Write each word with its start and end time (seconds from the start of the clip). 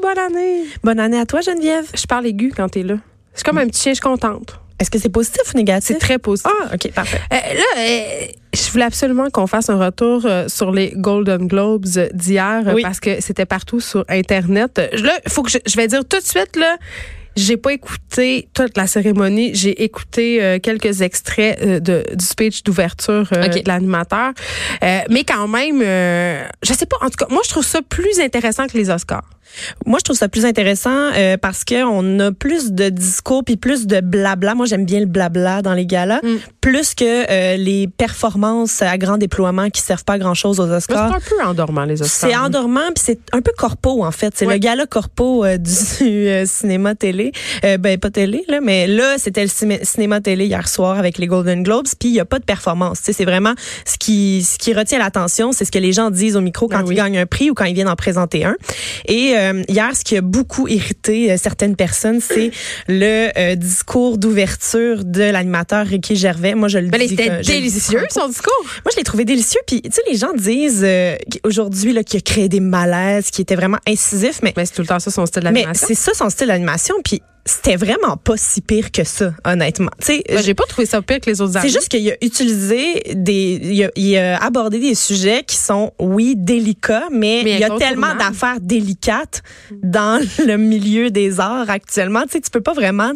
bonne 0.00 0.18
année. 0.18 0.64
Bonne 0.82 1.00
année 1.00 1.18
à 1.18 1.26
toi, 1.26 1.40
Geneviève. 1.40 1.86
Je 1.94 2.06
parle 2.06 2.26
aigu 2.26 2.52
quand 2.54 2.68
t'es 2.68 2.82
là. 2.82 2.96
C'est 3.34 3.44
comme 3.44 3.58
un 3.58 3.66
petit 3.66 3.82
chien, 3.82 3.94
je 3.94 4.00
contente. 4.00 4.58
Est-ce 4.78 4.90
que 4.90 4.98
c'est 4.98 5.10
positif 5.10 5.42
ou 5.54 5.58
négatif? 5.58 5.88
C'est 5.88 5.98
très 5.98 6.18
positif. 6.18 6.50
Ah, 6.62 6.74
OK, 6.74 6.90
parfait. 6.92 7.20
Euh, 7.32 7.36
là, 7.36 7.62
euh, 7.78 8.26
je 8.54 8.70
voulais 8.70 8.84
absolument 8.84 9.28
qu'on 9.30 9.46
fasse 9.46 9.68
un 9.68 9.78
retour 9.78 10.22
euh, 10.24 10.48
sur 10.48 10.72
les 10.72 10.92
Golden 10.96 11.46
Globes 11.46 11.84
d'hier 12.14 12.62
Oui. 12.74 12.82
parce 12.82 12.98
que 12.98 13.20
c'était 13.20 13.44
partout 13.44 13.80
sur 13.80 14.04
Internet. 14.08 14.80
Là, 14.94 15.12
faut 15.28 15.42
que 15.42 15.50
je, 15.50 15.58
je 15.66 15.76
vais 15.76 15.86
dire 15.86 16.02
tout 16.08 16.18
de 16.18 16.24
suite, 16.24 16.56
là, 16.56 16.76
j'ai 17.36 17.56
pas 17.56 17.72
écouté 17.72 18.48
toute 18.54 18.76
la 18.76 18.86
cérémonie. 18.86 19.54
J'ai 19.54 19.82
écouté 19.82 20.42
euh, 20.42 20.58
quelques 20.58 21.00
extraits 21.00 21.58
euh, 21.62 21.80
de, 21.80 22.04
du 22.14 22.24
speech 22.24 22.64
d'ouverture 22.64 23.28
euh, 23.32 23.48
de 23.48 23.62
l'animateur. 23.66 24.32
Mais 24.82 25.24
quand 25.24 25.48
même, 25.48 25.80
je 25.80 26.72
sais 26.72 26.86
pas, 26.86 26.96
en 27.00 27.08
tout 27.08 27.16
cas, 27.16 27.26
moi, 27.30 27.42
je 27.44 27.50
trouve 27.50 27.64
ça 27.64 27.80
plus 27.82 28.20
intéressant 28.20 28.66
que 28.66 28.76
les 28.76 28.90
Oscars. 28.90 29.28
Moi, 29.86 29.98
je 29.98 30.04
trouve 30.04 30.16
ça 30.16 30.28
plus 30.28 30.44
intéressant 30.44 31.10
euh, 31.16 31.36
parce 31.36 31.64
que 31.64 31.84
on 31.84 32.18
a 32.20 32.32
plus 32.32 32.72
de 32.72 32.88
discours 32.88 33.44
puis 33.44 33.56
plus 33.56 33.86
de 33.86 34.00
blabla. 34.00 34.54
Moi, 34.54 34.66
j'aime 34.66 34.84
bien 34.84 35.00
le 35.00 35.06
blabla 35.06 35.62
dans 35.62 35.74
les 35.74 35.86
galas, 35.86 36.20
Mm. 36.22 36.36
plus 36.60 36.94
que 36.94 37.04
euh, 37.30 37.56
les 37.56 37.88
performances 37.88 38.82
à 38.82 38.96
grand 38.98 39.16
déploiement 39.18 39.70
qui 39.70 39.80
servent 39.80 40.04
pas 40.04 40.14
à 40.14 40.18
grand 40.18 40.34
chose 40.34 40.60
aux 40.60 40.66
Mais 40.66 40.78
C'est 40.80 40.92
Oscars. 40.92 41.14
un 41.14 41.20
peu 41.20 41.42
endormant, 41.44 41.84
les 41.84 42.00
Oscars. 42.02 42.30
C'est 42.30 42.36
endormant 42.36 42.88
puis 42.94 43.02
c'est 43.04 43.18
un 43.32 43.40
peu 43.40 43.52
corpo 43.56 44.04
en 44.04 44.10
fait. 44.10 44.32
C'est 44.36 44.46
Ouais. 44.46 44.54
le 44.54 44.58
gala 44.58 44.86
corpo 44.86 45.44
euh, 45.44 45.56
du 45.58 45.70
euh, 46.28 46.44
cinéma 46.46 46.94
télé. 46.94 47.32
Euh, 47.64 47.78
ben 47.78 47.98
pas 47.98 48.10
télé 48.10 48.44
là, 48.48 48.60
mais 48.60 48.86
là 48.86 49.16
c'était 49.18 49.42
le 49.44 49.50
cinéma 49.82 50.20
télé 50.20 50.46
hier 50.46 50.68
soir 50.68 50.98
avec 50.98 51.18
les 51.18 51.26
Golden 51.26 51.62
Globes. 51.62 51.86
Puis 51.98 52.08
il 52.10 52.14
y 52.14 52.20
a 52.20 52.24
pas 52.24 52.38
de 52.38 52.44
performance. 52.44 52.98
Tu 52.98 53.04
sais, 53.06 53.12
c'est 53.12 53.24
vraiment 53.24 53.54
ce 53.86 53.96
qui 53.98 54.42
ce 54.44 54.58
qui 54.58 54.74
retient 54.74 54.98
l'attention, 54.98 55.52
c'est 55.52 55.64
ce 55.64 55.72
que 55.72 55.78
les 55.78 55.92
gens 55.92 56.10
disent 56.10 56.36
au 56.36 56.40
micro 56.40 56.68
quand 56.68 56.82
oui. 56.82 56.94
ils 56.94 56.96
gagnent 56.96 57.18
un 57.18 57.26
prix 57.26 57.50
ou 57.50 57.54
quand 57.54 57.64
ils 57.64 57.74
viennent 57.74 57.88
en 57.88 57.96
présenter 57.96 58.44
un. 58.44 58.56
Et 59.06 59.34
euh, 59.40 59.62
hier, 59.68 59.96
ce 59.96 60.04
qui 60.04 60.16
a 60.16 60.20
beaucoup 60.20 60.68
irrité 60.68 61.32
euh, 61.32 61.36
certaines 61.36 61.76
personnes, 61.76 62.20
c'est 62.20 62.50
le 62.88 63.28
euh, 63.36 63.54
discours 63.54 64.18
d'ouverture 64.18 65.04
de 65.04 65.22
l'animateur 65.22 65.86
Ricky 65.86 66.16
Gervais. 66.16 66.54
Moi, 66.54 66.68
je 66.68 66.78
le 66.78 66.88
Mais 66.88 66.98
dis. 66.98 67.08
c'était 67.08 67.40
délicieux, 67.40 68.00
son 68.10 68.28
discours. 68.28 68.62
Moi, 68.84 68.92
je 68.92 68.96
l'ai 68.96 69.04
trouvé 69.04 69.24
délicieux. 69.24 69.60
Puis, 69.66 69.82
tu 69.82 69.90
sais, 69.90 70.02
les 70.10 70.16
gens 70.16 70.32
disent 70.34 70.86
aujourd'hui 71.44 72.04
qu'il 72.04 72.18
a 72.18 72.20
créé 72.20 72.48
des 72.48 72.60
malaises, 72.60 73.30
qu'il 73.30 73.42
était 73.42 73.56
vraiment 73.56 73.78
incisif, 73.86 74.40
mais, 74.42 74.52
Mais 74.56 74.66
c'est 74.66 74.74
tout 74.74 74.82
le 74.82 74.88
temps 74.88 74.98
ça, 74.98 75.10
son 75.10 75.26
style 75.26 75.42
mais 75.44 75.52
d'animation. 75.62 75.86
c'est 75.88 75.94
ça 75.94 76.12
son 76.14 76.30
style 76.30 76.48
d'animation. 76.48 76.94
Puis, 77.04 77.22
c'était 77.50 77.76
vraiment 77.76 78.16
pas 78.16 78.36
si 78.36 78.60
pire 78.60 78.90
que 78.92 79.04
ça, 79.04 79.32
honnêtement. 79.44 79.90
Tu 80.00 80.06
sais, 80.06 80.22
Ben, 80.28 80.42
j'ai 80.42 80.54
pas 80.54 80.64
trouvé 80.64 80.86
ça 80.86 81.02
pire 81.02 81.20
que 81.20 81.28
les 81.30 81.40
autres 81.40 81.52
c'est 81.60 81.68
juste 81.68 81.88
qu'il 81.88 82.08
a 82.10 82.14
utilisé 82.22 83.02
des, 83.14 83.60
il 83.62 83.84
a, 83.84 83.90
il 83.96 84.16
a 84.16 84.42
abordé 84.42 84.78
des 84.78 84.94
sujets 84.94 85.42
qui 85.46 85.56
sont, 85.56 85.92
oui, 85.98 86.34
délicats, 86.36 87.08
mais, 87.10 87.42
Mais 87.44 87.52
il 87.54 87.58
y 87.60 87.64
a 87.64 87.70
tellement 87.76 88.14
d'affaires 88.14 88.60
délicates 88.60 89.42
dans 89.82 90.20
le 90.46 90.56
milieu 90.56 91.10
des 91.10 91.40
arts 91.40 91.68
actuellement. 91.70 92.22
Tu 92.22 92.32
sais, 92.32 92.40
tu 92.40 92.50
peux 92.50 92.60
pas 92.60 92.72
vraiment 92.74 93.12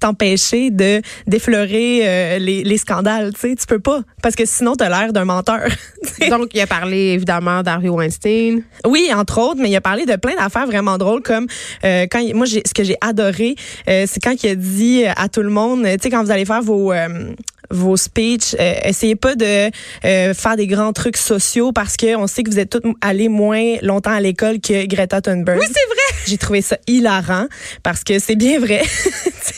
t'empêcher 0.00 0.70
de 0.70 1.00
d'effleurer 1.26 2.00
euh, 2.04 2.38
les, 2.38 2.62
les 2.64 2.76
scandales. 2.78 3.32
Tu 3.34 3.40
sais, 3.50 3.54
tu 3.56 3.66
peux 3.66 3.78
pas 3.80 4.02
parce 4.22 4.34
que 4.34 4.44
sinon 4.44 4.74
t'as 4.76 4.88
l'air 4.88 5.12
d'un 5.12 5.24
menteur. 5.24 5.60
Donc, 6.30 6.50
il 6.54 6.60
a 6.60 6.66
parlé 6.66 6.96
évidemment 7.14 7.62
d'Harvey 7.62 7.88
Weinstein. 7.88 8.62
Oui, 8.86 9.10
entre 9.14 9.38
autres, 9.40 9.60
mais 9.60 9.70
il 9.70 9.76
a 9.76 9.80
parlé 9.80 10.04
de 10.06 10.16
plein 10.16 10.34
d'affaires 10.36 10.66
vraiment 10.66 10.98
drôles 10.98 11.22
comme 11.22 11.46
euh, 11.84 12.06
quand 12.10 12.18
il- 12.18 12.34
moi 12.34 12.46
j'ai 12.46 12.62
ce 12.66 12.74
que 12.74 12.84
j'ai 12.84 12.96
adoré, 13.00 13.54
euh, 13.88 14.04
c'est 14.08 14.20
quand 14.22 14.42
il 14.42 14.50
a 14.50 14.54
dit 14.54 15.04
à 15.06 15.28
tout 15.28 15.42
le 15.42 15.50
monde, 15.50 15.84
tu 15.84 15.96
sais 16.02 16.10
quand 16.10 16.24
vous 16.24 16.30
allez 16.30 16.44
faire 16.44 16.62
vos 16.62 16.92
euh, 16.92 17.32
vos 17.70 17.96
speeches, 17.96 18.54
euh, 18.60 18.74
essayez 18.84 19.16
pas 19.16 19.34
de 19.34 19.70
faire 20.02 20.56
des 20.56 20.66
grands 20.66 20.92
trucs 20.92 21.16
sociaux 21.16 21.72
parce 21.72 21.96
que 21.96 22.14
on 22.16 22.26
sait 22.26 22.42
que 22.42 22.50
vous 22.50 22.58
êtes 22.58 22.70
tous 22.70 22.94
allés 23.00 23.28
moins 23.28 23.76
longtemps 23.82 24.10
à 24.12 24.20
l'école 24.20 24.60
que 24.60 24.84
Greta 24.86 25.20
Thunberg. 25.22 25.58
Oui, 25.58 25.66
c'est 25.66 25.86
vrai. 25.86 26.22
J'ai 26.26 26.36
trouvé 26.38 26.60
ça 26.60 26.76
hilarant 26.86 27.46
parce 27.82 28.04
que 28.04 28.18
c'est 28.18 28.36
bien 28.36 28.58
vrai. 28.60 28.82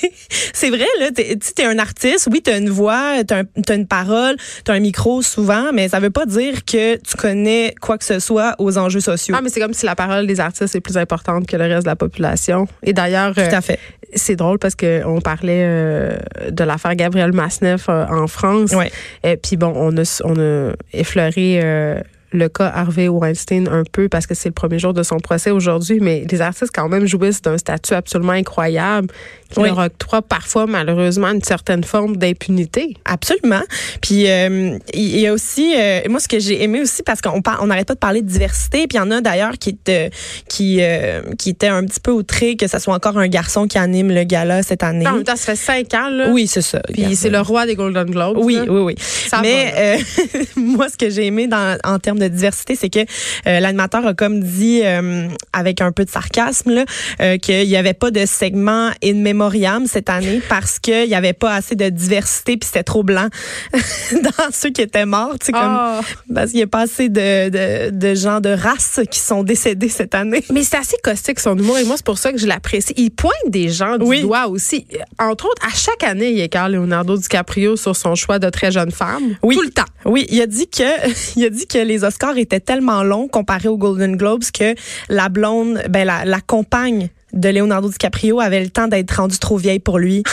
Tu 0.00 0.08
c'est 0.54 0.70
vrai, 0.70 0.86
là, 0.98 1.10
tu 1.14 1.22
sais, 1.22 1.36
t'es 1.54 1.64
un 1.64 1.78
artiste, 1.78 2.28
oui, 2.32 2.40
t'as 2.42 2.58
une 2.58 2.70
voix, 2.70 3.22
t'as, 3.26 3.40
un- 3.40 3.62
t'as 3.62 3.74
une 3.76 3.86
parole, 3.86 4.36
t'as 4.64 4.72
un 4.72 4.80
micro 4.80 5.20
souvent, 5.20 5.72
mais 5.74 5.88
ça 5.90 6.00
veut 6.00 6.10
pas 6.10 6.24
dire 6.24 6.64
que 6.64 6.96
tu 6.96 7.16
connais 7.18 7.74
quoi 7.82 7.98
que 7.98 8.04
ce 8.04 8.18
soit 8.18 8.54
aux 8.58 8.78
enjeux 8.78 9.00
sociaux. 9.00 9.34
Ah, 9.38 9.42
mais 9.42 9.50
c'est 9.50 9.60
comme 9.60 9.74
si 9.74 9.84
la 9.84 9.94
parole 9.94 10.26
des 10.26 10.40
artistes 10.40 10.74
est 10.74 10.80
plus 10.80 10.96
importante 10.96 11.46
que 11.46 11.56
le 11.56 11.64
reste 11.64 11.82
de 11.84 11.88
la 11.90 11.96
population. 11.96 12.66
Et 12.82 12.94
d'ailleurs, 12.94 13.34
Tout 13.34 13.40
à 13.42 13.60
fait. 13.60 13.78
C'est 14.14 14.36
drôle 14.36 14.58
parce 14.58 14.74
que 14.74 15.04
on 15.04 15.20
parlait 15.20 15.64
euh, 15.64 16.16
de 16.50 16.64
l'affaire 16.64 16.94
Gabriel 16.94 17.32
Masneff 17.32 17.88
euh, 17.88 18.06
en 18.06 18.26
France. 18.26 18.74
Et 19.22 19.36
puis 19.36 19.56
bon, 19.56 19.72
on 19.74 19.96
a, 19.96 20.22
on 20.24 20.38
a 20.38 20.72
effleuré 20.92 21.60
euh, 21.62 22.00
le 22.34 22.48
cas 22.48 22.70
Harvey 22.74 23.08
Weinstein 23.08 23.68
un 23.68 23.84
peu 23.90 24.08
parce 24.08 24.26
que 24.26 24.34
c'est 24.34 24.48
le 24.48 24.54
premier 24.54 24.78
jour 24.78 24.92
de 24.92 25.02
son 25.02 25.18
procès 25.18 25.50
aujourd'hui, 25.50 25.98
mais 26.00 26.24
les 26.30 26.40
artistes 26.40 26.72
quand 26.74 26.88
même 26.88 27.06
jouissent 27.06 27.42
d'un 27.42 27.58
statut 27.58 27.94
absolument 27.94 28.32
incroyable 28.32 29.08
qui 29.50 29.60
Oui. 29.60 29.68
leur 29.68 29.78
octroie 29.78 30.20
parfois 30.20 30.66
malheureusement 30.66 31.28
une 31.28 31.42
certaine 31.42 31.84
forme 31.84 32.16
d'impunité. 32.16 32.96
Absolument. 33.04 33.62
Puis 34.02 34.28
euh, 34.28 34.78
il 34.92 35.20
y 35.20 35.26
a 35.26 35.32
aussi 35.32 35.74
euh, 35.78 36.00
moi 36.08 36.18
ce 36.18 36.26
que 36.28 36.38
j'ai 36.40 36.62
aimé 36.62 36.80
aussi 36.80 37.02
parce 37.02 37.20
qu'on 37.20 37.40
on 37.60 37.66
n'arrête 37.68 37.86
pas 37.86 37.94
de 37.94 37.98
parler 38.00 38.20
de 38.22 38.26
diversité 38.28 38.86
puis 38.88 38.96
il 38.96 39.00
y 39.00 39.00
en 39.00 39.10
a 39.12 39.20
d'ailleurs 39.20 39.56
qui 39.58 39.70
était 39.70 40.10
qui 40.48 40.78
euh, 40.82 41.22
qui 41.38 41.50
était 41.50 41.68
un 41.68 41.84
petit 41.84 42.00
peu 42.00 42.10
outré 42.10 42.56
que 42.56 42.66
ce 42.66 42.78
soit 42.80 42.94
encore 42.94 43.16
un 43.18 43.28
garçon 43.28 43.68
qui 43.68 43.78
anime 43.78 44.10
le 44.10 44.24
gala 44.24 44.62
cette 44.62 44.82
année. 44.82 45.06
En 45.06 45.14
même 45.14 45.24
temps, 45.24 45.36
ça 45.36 45.54
fait 45.54 45.56
cinq 45.56 45.94
ans 45.94 46.08
là. 46.08 46.30
Oui, 46.30 46.46
c'est 46.48 46.62
ça. 46.62 46.80
Puis 46.92 47.14
c'est 47.14 47.30
le 47.30 47.40
roi 47.40 47.66
des 47.66 47.76
Golden 47.76 48.10
Globes. 48.10 48.38
Oui, 48.38 48.56
là. 48.56 48.64
oui, 48.68 48.80
oui. 48.80 48.94
Ça 48.98 49.40
Mais 49.40 49.98
moi, 50.56 50.88
ce 50.88 50.96
que 50.96 51.10
j'ai 51.10 51.26
aimé 51.26 51.46
dans, 51.46 51.78
en 51.84 51.98
termes 51.98 52.18
de 52.18 52.23
diversité, 52.28 52.76
c'est 52.76 52.90
que 52.90 53.00
euh, 53.00 53.60
l'animateur 53.60 54.06
a 54.06 54.14
comme 54.14 54.40
dit, 54.40 54.80
euh, 54.84 55.28
avec 55.52 55.80
un 55.80 55.92
peu 55.92 56.04
de 56.04 56.10
sarcasme, 56.10 56.70
là, 56.72 56.84
euh, 57.20 57.38
qu'il 57.38 57.66
n'y 57.68 57.76
avait 57.76 57.94
pas 57.94 58.10
de 58.10 58.26
segment 58.26 58.90
in 59.02 59.14
memoriam 59.14 59.86
cette 59.86 60.08
année 60.10 60.40
parce 60.48 60.78
qu'il 60.78 61.06
n'y 61.08 61.14
avait 61.14 61.32
pas 61.32 61.54
assez 61.54 61.74
de 61.76 61.88
diversité 61.88 62.56
puis 62.56 62.66
c'était 62.66 62.82
trop 62.84 63.02
blanc 63.02 63.28
dans 64.12 64.50
ceux 64.52 64.70
qui 64.70 64.82
étaient 64.82 65.06
morts. 65.06 65.36
Tu 65.38 65.46
sais, 65.46 65.52
comme, 65.52 65.60
Ah. 65.62 66.00
parce 66.34 66.50
qu'il 66.50 66.58
n'y 66.58 66.64
a 66.64 66.66
pas 66.68 66.82
assez 66.82 67.08
de, 67.08 67.48
de, 67.48 67.90
de 67.90 68.14
gens 68.14 68.40
de 68.40 68.50
race 68.50 69.00
qui 69.10 69.18
sont 69.20 69.42
décédés 69.42 69.88
cette 69.88 70.14
année. 70.14 70.44
Mais 70.52 70.62
c'est 70.62 70.76
assez 70.76 70.96
caustique 71.02 71.40
son 71.40 71.56
humour 71.58 71.78
et 71.78 71.84
moi 71.84 71.96
c'est 71.96 72.04
pour 72.06 72.18
ça 72.18 72.32
que 72.32 72.38
je 72.38 72.46
l'apprécie. 72.46 72.92
Il 72.96 73.10
pointe 73.10 73.32
des 73.48 73.68
gens 73.68 73.98
du 73.98 74.04
Oui. 74.04 74.22
doigt 74.22 74.46
aussi. 74.48 74.86
Entre 75.18 75.46
autres, 75.46 75.62
à 75.66 75.74
chaque 75.74 76.02
année, 76.04 76.30
il 76.30 76.40
écarte 76.40 76.70
Leonardo 76.70 77.16
DiCaprio 77.16 77.76
sur 77.76 77.96
son 77.96 78.14
choix 78.14 78.38
de 78.38 78.48
très 78.50 78.70
jeune 78.72 78.90
femme. 78.90 79.36
Oui. 79.42 79.56
Tout 79.56 79.62
le 79.62 79.70
temps. 79.70 79.82
Oui, 80.04 80.26
il 80.28 80.40
a 80.40 80.46
dit 80.46 80.68
que 80.68 80.82
il 81.36 81.44
a 81.44 81.50
dit 81.50 81.66
que 81.66 81.78
les 81.78 82.03
Oscars 82.04 82.36
étaient 82.38 82.60
tellement 82.60 83.02
longs 83.02 83.28
comparés 83.28 83.68
aux 83.68 83.78
Golden 83.78 84.16
Globes 84.16 84.44
que 84.52 84.74
la 85.08 85.28
blonde, 85.28 85.82
ben 85.88 86.06
la, 86.06 86.24
la 86.24 86.40
compagne 86.40 87.08
de 87.32 87.48
Leonardo 87.48 87.88
DiCaprio 87.88 88.40
avait 88.40 88.62
le 88.62 88.70
temps 88.70 88.86
d'être 88.88 89.10
rendue 89.10 89.38
trop 89.38 89.56
vieille 89.56 89.80
pour 89.80 89.98
lui. 89.98 90.22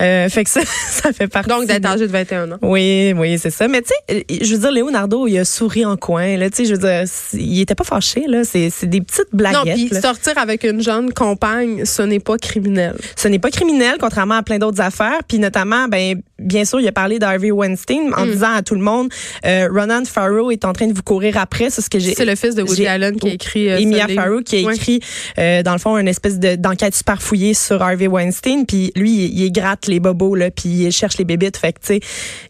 Euh, 0.00 0.28
fait 0.28 0.42
que 0.42 0.50
ça, 0.50 0.60
ça 0.90 1.12
fait 1.12 1.28
partie. 1.28 1.48
Donc 1.48 1.66
d'être 1.66 1.86
âgé 1.86 2.08
de 2.08 2.10
21 2.10 2.50
ans. 2.50 2.58
Oui, 2.62 3.14
oui, 3.16 3.38
c'est 3.38 3.50
ça. 3.50 3.68
Mais 3.68 3.80
tu 3.80 3.92
sais, 4.08 4.24
je 4.28 4.52
veux 4.56 4.60
dire, 4.60 4.72
Leonardo, 4.72 5.28
il 5.28 5.38
a 5.38 5.44
souri 5.44 5.84
en 5.84 5.96
coin. 5.96 6.36
Là, 6.36 6.50
tu 6.50 6.56
sais, 6.56 6.64
je 6.64 6.72
veux 6.72 6.80
dire, 6.80 7.04
il 7.34 7.60
était 7.60 7.76
pas 7.76 7.84
fâché. 7.84 8.24
Là, 8.26 8.42
c'est 8.42 8.70
c'est 8.70 8.88
des 8.88 9.00
petites 9.00 9.32
Non, 9.32 9.38
blaguettes. 9.38 9.74
puis 9.76 9.88
là. 9.90 10.00
sortir 10.00 10.36
avec 10.36 10.64
une 10.64 10.82
jeune 10.82 11.12
compagne, 11.12 11.84
ce 11.84 12.02
n'est 12.02 12.18
pas 12.18 12.38
criminel. 12.38 12.96
Ce 13.14 13.28
n'est 13.28 13.38
pas 13.38 13.52
criminel, 13.52 13.98
contrairement 14.00 14.34
à 14.34 14.42
plein 14.42 14.58
d'autres 14.58 14.80
affaires. 14.80 15.20
Puis 15.28 15.38
notamment, 15.38 15.86
ben 15.86 16.20
bien 16.38 16.64
sûr, 16.64 16.80
il 16.80 16.88
a 16.88 16.92
parlé 16.92 17.18
d'Harvey 17.18 17.50
Weinstein 17.50 18.08
Mm. 18.10 18.14
en 18.16 18.26
disant 18.26 18.52
à 18.54 18.62
tout 18.62 18.74
le 18.74 18.80
monde, 18.80 19.08
euh, 19.46 19.68
Ronan 19.72 20.04
Farrow 20.04 20.50
est 20.50 20.64
en 20.64 20.72
train 20.72 20.86
de 20.86 20.92
vous 20.92 21.02
courir 21.02 21.36
après. 21.38 21.70
C'est 21.70 21.80
ce 21.82 21.88
que 21.90 21.98
j'ai. 21.98 22.14
C'est 22.14 22.24
le 22.24 22.34
fils 22.34 22.54
de 22.54 22.62
Woody 22.62 22.86
Allen 22.86 23.16
qui 23.16 23.28
a 23.28 23.32
écrit 23.34 23.70
euh, 23.70 23.78
Emilia. 23.78 24.08
Farrow 24.08 24.40
qui 24.40 24.56
a 24.66 24.72
écrit 24.72 25.00
euh, 25.38 25.62
dans 25.62 25.72
le 25.72 25.78
fond 25.78 25.96
une 25.96 26.08
espèce 26.08 26.38
de 26.38 26.56
d'enquête 26.56 26.94
super 26.94 27.22
fouillée 27.22 27.54
sur 27.54 27.80
Harvey 27.82 28.06
Weinstein 28.06 28.66
puis 28.66 28.92
lui 28.96 29.12
il, 29.26 29.40
il 29.44 29.52
gratte 29.52 29.86
les 29.86 30.00
bobos 30.00 30.34
là 30.34 30.50
puis 30.50 30.68
il 30.68 30.92
cherche 30.92 31.18
les 31.18 31.24
bébites 31.24 31.56
fait 31.56 31.72
que 31.72 31.80
tu 31.80 31.86
sais 31.86 32.00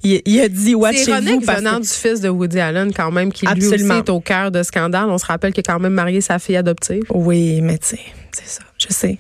il, 0.03 0.23
il 0.25 0.41
a 0.41 0.49
dit 0.49 0.69
C'est 0.71 0.75
watchez-vous 0.75 1.11
ironique 1.11 1.47
parce 1.47 1.59
venant 1.61 1.81
du 1.81 1.89
fils 1.89 2.21
de 2.21 2.29
Woody 2.29 2.61
Allen 2.61 2.93
quand 2.93 3.11
même, 3.11 3.33
qui 3.33 3.47
lui 3.47 3.53
Absolument. 3.53 3.95
aussi 3.95 4.03
est 4.05 4.11
au 4.11 4.21
cœur 4.21 4.51
de 4.51 4.63
scandale. 4.63 5.07
On 5.09 5.19
se 5.19 5.27
rappelle 5.27 5.53
qu'il 5.53 5.63
a 5.69 5.73
quand 5.73 5.81
même 5.81 5.93
marié 5.95 6.21
sa 6.21 6.39
fille 6.39 6.57
adoptive. 6.57 7.03
oui 7.11 7.61
mais 7.61 7.79
tu 7.79 7.89
sais 7.89 8.01
c'est 8.35 8.49
ça 8.49 8.63
je 8.79 8.87
sais 8.93 9.19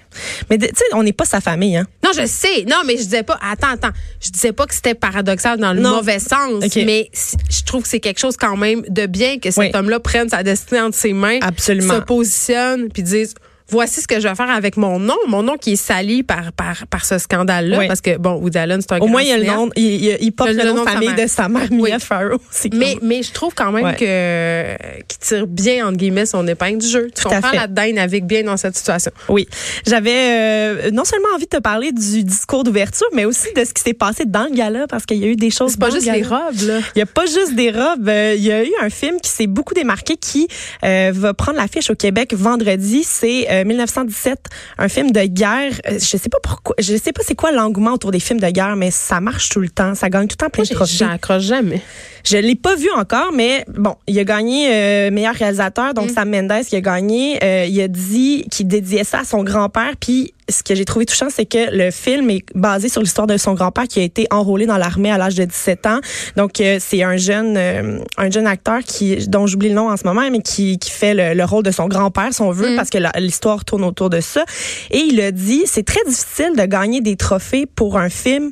mais 0.51 0.59
tu 0.59 0.67
sais 0.67 0.85
on 0.93 1.03
n'est 1.03 1.13
pas 1.13 1.25
sa 1.25 1.41
famille 1.41 1.77
hein 1.77 1.87
Non, 2.05 2.11
je 2.15 2.27
sais. 2.27 2.65
Non, 2.69 2.83
mais 2.87 2.95
je 2.97 3.03
disais 3.03 3.23
pas. 3.23 3.39
Attends, 3.43 3.69
attends. 3.69 3.91
Je 4.21 4.31
disais 4.31 4.53
pas 4.53 4.67
que 4.67 4.75
c'était 4.75 4.95
paradoxal 4.95 5.59
dans 5.59 5.73
le 5.73 5.81
Non. 5.81 5.97
mauvais 5.97 6.19
sens, 6.19 6.63
mais 6.77 7.11
je 7.15 7.65
trouve 7.65 7.83
que 7.83 7.89
c'est 7.89 8.01
quelque 8.01 8.21
chose 8.21 8.37
quand 8.37 8.57
même 8.57 8.83
de 8.89 9.07
bien 9.07 9.39
que 9.39 9.51
cet 9.51 9.59
Oui. 9.59 9.71
homme-là 9.75 10.01
prenne 10.01 10.29
sa 10.29 10.43
destinée 10.43 10.81
entre 10.81 10.97
ses 10.97 11.13
mains, 11.13 11.39
Absolument. 11.41 11.95
se 11.95 12.01
positionne, 12.01 12.89
puis 12.93 13.03
dise. 13.03 13.35
Voici 13.71 14.03
ce 14.03 14.07
que 14.07 14.21
je 14.21 14.29
vais 14.29 14.35
faire 14.35 14.51
avec 14.51 14.77
mon 14.77 14.99
nom, 14.99 15.17
mon 15.27 15.43
nom 15.43 15.57
qui 15.57 15.73
est 15.73 15.77
sali 15.77 16.23
par 16.23 16.53
par 16.53 16.87
par 16.89 17.05
ce 17.05 17.17
scandale-là, 17.17 17.79
Oui. 17.79 17.89
parce 17.89 18.03
que 18.03 18.19
bon, 18.19 18.35
Woody 18.35 18.59
Allen 18.59 18.81
c'est 18.83 18.93
un 18.93 18.99
au 18.99 19.07
moins 19.07 19.23
il 19.23 19.29
y 19.29 19.33
a 19.33 19.39
le 19.39 19.45
nom 19.47 19.71
il, 19.75 19.85
il, 20.05 20.19
il 20.21 20.33
porte 20.33 20.51
Le- 20.51 20.63
nom 20.65 20.85
de 20.85 20.89
famille 20.89 21.15
de 21.15 21.27
sa 21.27 21.49
mère 21.49 21.69
Oui. 21.71 21.91
Mia 21.91 21.99
Farrow 21.99 22.39
Mais, 22.75 22.97
mais 23.01 23.23
je 23.23 23.33
trouve 23.33 23.55
quand 23.55 23.73
même 23.73 23.85
Ouais. 23.85 23.97
que 23.97 25.03
qu'il 25.09 25.19
tire 25.19 25.47
bien 25.47 25.87
entre 25.87 25.97
guillemets 25.97 26.27
son 26.27 26.47
épingle 26.47 26.79
du 26.79 26.87
jeu. 26.89 27.09
Tu 27.15 27.23
Tout 27.23 27.29
comprends 27.31 27.53
là-dedans, 27.53 27.83
il 27.83 27.95
navigue 27.95 28.25
bien 28.25 28.43
dans 28.43 28.57
cette 28.57 28.77
situation. 28.77 29.13
Oui, 29.29 29.49
j'avais 29.87 30.11
euh, 30.15 30.91
non 30.93 31.05
seulement 31.05 31.29
envie 31.35 31.45
de 31.45 31.57
te 31.57 31.61
parler 31.61 31.93
du 31.93 32.23
discours 32.23 32.65
d'ouverture, 32.65 33.07
mais 33.15 33.25
aussi 33.25 33.49
de 33.57 33.65
ce 33.65 33.73
qui 33.73 33.83
s'est 33.83 33.95
passé 33.95 34.25
dans 34.27 34.45
le 34.45 34.55
gala, 34.55 34.87
parce 34.89 35.07
qu'il 35.07 35.19
y 35.19 35.25
a 35.25 35.29
eu 35.29 35.37
des 35.37 35.51
choses. 35.51 35.73
C'est 35.73 35.81
pas 35.81 35.91
juste 35.91 36.07
les 36.11 36.21
gala. 36.21 36.45
robes 36.47 36.61
là. 36.69 36.79
Il 36.95 36.99
y 36.99 37.03
a 37.03 37.07
pas 37.07 37.27
juste 37.27 37.55
des 37.55 37.71
robes. 37.71 38.09
euh, 38.09 38.35
Il 38.37 38.43
y 38.45 38.53
a 38.53 38.63
eu 38.65 38.73
un 38.83 38.91
film 38.91 39.21
qui 39.23 39.31
s'est 39.31 39.47
beaucoup 39.47 39.75
démarqué, 39.75 40.17
qui 40.17 40.49
euh, 40.85 41.13
va 41.15 41.33
prendre 41.35 41.59
l'affiche 41.59 41.91
au 41.91 41.95
Québec 41.95 42.35
vendredi. 42.35 43.05
C'est 43.05 43.47
euh, 43.63 43.65
1917, 43.65 44.39
un 44.79 44.89
film 44.89 45.11
de 45.11 45.21
guerre. 45.23 45.73
Euh, 45.89 45.99
Je 45.99 46.17
sais 46.17 46.29
pas 46.29 46.39
pourquoi, 46.43 46.75
je 46.79 46.97
sais 46.97 47.13
pas 47.13 47.23
c'est 47.27 47.35
quoi 47.35 47.53
l'engouement 47.53 47.93
autour 47.93 48.11
des 48.11 48.21
films 48.21 48.41
de 48.41 48.51
guerre, 48.51 48.77
mais 48.77 48.91
ça 48.91 49.21
marche 49.21 49.49
tout 49.49 49.61
le 49.61 49.69
temps. 49.69 49.95
Ça 49.95 50.09
gagne 50.11 50.27
tout 50.27 50.37
le 50.39 50.45
temps 50.45 50.51
plein 50.51 50.65
de 50.65 50.69
trophées. 50.69 50.93
J'accroche 50.97 51.43
jamais. 51.43 51.83
Je 52.25 52.39
l'ai 52.39 52.55
pas 52.55 52.75
vu 52.75 52.89
encore, 52.97 53.33
mais 53.33 53.65
bon, 53.69 53.97
il 54.07 54.19
a 54.19 54.25
gagné 54.25 54.69
euh, 54.73 55.11
meilleur 55.11 55.35
réalisateur, 55.35 55.93
donc 55.93 56.11
Sam 56.11 56.31
Mendes 56.31 56.65
qui 56.67 56.75
a 56.75 56.81
gagné. 56.81 57.39
Euh, 57.45 57.67
il 57.69 57.79
a 57.83 57.89
dit 57.89 58.47
qu'il 58.51 58.67
dédiait 58.67 59.05
ça 59.05 59.21
à 59.21 59.25
son 59.25 59.43
grand-père. 59.45 59.93
Puis 60.01 60.33
ce 60.49 60.63
que 60.63 60.75
j'ai 60.75 60.85
trouvé 60.85 61.07
touchant, 61.07 61.29
c'est 61.31 61.47
que 61.47 61.75
le 61.75 61.91
film 61.91 62.31
est 62.31 62.45
basé 62.55 62.89
sur 62.89 63.01
l'histoire 63.01 63.27
de 63.27 63.37
son 63.37 63.55
grand-père 63.55 63.89
qui 63.89 64.01
a 64.01 64.03
été 64.03 64.27
enrôlé 64.31 64.67
dans 64.67 64.77
l'armée 64.77 65.11
à 65.11 65.19
l'âge 65.19 65.35
de 65.35 65.45
17 65.45 65.87
ans. 65.87 66.01
Donc 66.37 66.61
euh, 66.61 66.79
c'est 66.81 67.03
un 67.03 67.17
jeune, 67.17 67.57
euh, 67.57 67.99
un 68.19 68.31
jeune 68.31 68.47
acteur 68.47 68.81
qui, 68.81 69.27
dont 69.29 69.47
j'oublie 69.47 69.71
le 69.71 69.75
nom 69.75 69.91
en 69.91 69.97
ce 69.97 70.05
moment, 70.05 70.29
mais 70.31 70.41
qui, 70.41 70.79
qui 70.79 70.91
fait 70.91 71.15
le, 71.15 71.35
le 71.35 71.45
rôle 71.45 71.63
de 71.63 71.71
son 71.71 71.89
grand-père, 71.89 72.33
si 72.33 72.43
on 72.43 72.51
veut, 72.51 72.77
parce 72.77 72.91
que 72.91 72.99
l'histoire 73.19 73.65
tourne 73.65 73.85
autour 73.85 74.11
de 74.11 74.21
ça. 74.21 74.45
Et 74.91 74.99
il 74.99 75.21
a 75.21 75.31
dit, 75.31 75.63
c'est 75.67 75.85
très 75.85 76.05
difficile 76.07 76.53
de 76.57 76.65
gagner 76.65 77.01
des 77.01 77.17
trophées 77.17 77.67
pour 77.67 77.97
un 77.97 78.09
film 78.09 78.51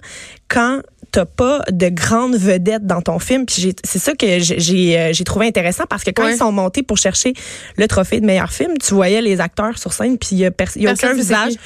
quand 0.49 0.81
t'as 1.13 1.27
pas 1.27 1.61
de 1.71 1.89
grandes 1.91 2.37
vedettes 2.37 2.87
dans 2.87 3.03
ton 3.03 3.19
film. 3.19 3.45
Puis 3.47 3.75
c'est 3.85 3.99
ça 3.99 4.15
que 4.15 4.39
j'ai- 4.41 4.59
j'ai 4.59 4.99
euh, 4.99 5.13
j'ai 5.13 5.25
trouvé 5.25 5.47
intéressant 5.47 5.85
parce 5.89 6.05
que 6.05 6.11
quand 6.11 6.25
Ouais. 6.25 6.35
ils 6.35 6.39
sont 6.39 6.51
montés 6.53 6.83
pour 6.83 6.97
chercher 6.97 7.35
le 7.77 7.87
trophée 7.87 8.19
de 8.21 8.27
meilleur 8.27 8.51
film, 8.51 8.73
tu 8.79 8.95
voyais 8.95 9.21
les 9.21 9.41
acteurs 9.41 9.79
sur 9.79 9.93
scène 9.93 10.17
puis 10.19 10.31
il 10.33 10.39
y 10.39 10.47
a, 10.47 10.51
y 10.77 10.87
a 10.87 10.93
aucun 10.93 11.13
visage, 11.13 11.53
qui. 11.53 11.59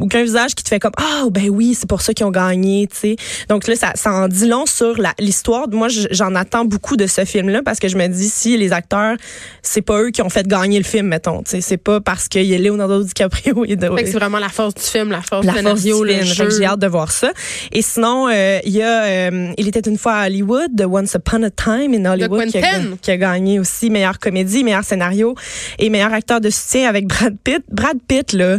aucun 0.00 0.22
visage 0.22 0.54
qui 0.54 0.64
te 0.64 0.68
fait 0.70 0.80
comme 0.80 0.92
ah 0.96 1.24
ben 1.30 1.50
oui 1.50 1.74
c'est 1.78 1.88
pour 1.88 2.00
ça 2.00 2.14
qu'ils 2.14 2.24
ont 2.26 2.30
gagné, 2.30 2.88
tu 2.90 2.96
sais. 2.98 3.16
Donc 3.48 3.66
là 3.68 3.76
ça, 3.76 3.92
ça 3.94 4.10
en 4.12 4.26
dit 4.28 4.48
long 4.48 4.64
sur 4.66 4.94
l'histoire. 5.18 5.68
Moi 5.70 5.88
je- 5.88 6.08
j'en 6.10 6.34
attends 6.34 6.64
beaucoup 6.64 6.96
de 6.96 7.06
ce 7.06 7.24
film 7.26 7.50
là 7.50 7.60
parce 7.62 7.78
que 7.80 7.88
je 7.88 7.96
me 7.98 8.06
dis 8.08 8.28
si 8.30 8.56
les 8.56 8.72
acteurs 8.72 9.16
c'est 9.62 9.82
pas 9.82 10.00
eux 10.00 10.10
qui 10.10 10.22
ont 10.22 10.30
fait 10.30 10.46
gagner 10.48 10.78
le 10.78 10.84
film 10.84 11.08
mettons, 11.08 11.42
tu 11.42 11.50
sais 11.50 11.60
c'est 11.60 11.76
pas 11.76 12.00
parce 12.00 12.28
qu'il 12.28 12.44
y 12.46 12.54
a 12.54 12.58
Leonardo 12.58 13.02
DiCaprio 13.04 13.64
et 13.66 13.76
de, 13.76 13.90
c'est 13.98 14.12
vraiment 14.12 14.38
la 14.38 14.48
force 14.48 14.74
du 14.76 14.82
film, 14.82 15.10
la 15.10 15.20
force 15.20 15.44
la 15.44 15.52
force 15.52 15.80
scénario, 15.82 16.04
le 16.04 16.22
jeu. 16.22 16.48
J'ai 16.50 16.64
hâte 16.64 16.78
de 16.80 16.86
voir 16.86 17.10
ça. 17.12 17.32
Et 17.72 17.82
sinon, 17.82 18.28
euh, 18.28 18.58
il 18.64 18.72
y 18.72 18.82
a 18.82 18.93
euh, 19.02 19.52
Il 19.58 19.68
était 19.68 19.88
une 19.88 19.98
fois 19.98 20.14
à 20.14 20.26
Hollywood, 20.26 20.74
de 20.74 20.84
Once 20.84 21.14
Upon 21.14 21.42
a 21.42 21.50
Time 21.50 21.94
in 21.94 22.04
Hollywood, 22.04 22.46
qui 22.48 22.58
a, 22.58 22.62
Quentin. 22.62 22.96
qui 23.00 23.10
a 23.10 23.16
gagné 23.16 23.58
aussi 23.58 23.90
meilleure 23.90 24.18
comédie, 24.18 24.64
meilleur 24.64 24.84
scénario 24.84 25.34
et 25.78 25.90
meilleur 25.90 26.12
acteur 26.12 26.40
de 26.40 26.50
soutien 26.50 26.88
avec 26.88 27.06
Brad 27.06 27.36
Pitt. 27.42 27.62
Brad 27.70 27.98
Pitt, 28.06 28.32
là, 28.32 28.58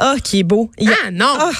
ah, 0.00 0.16
qui 0.22 0.40
est 0.40 0.44
beau. 0.44 0.70
Il 0.78 0.90
Ah 0.90 1.10
non! 1.10 1.26
Ah, 1.38 1.50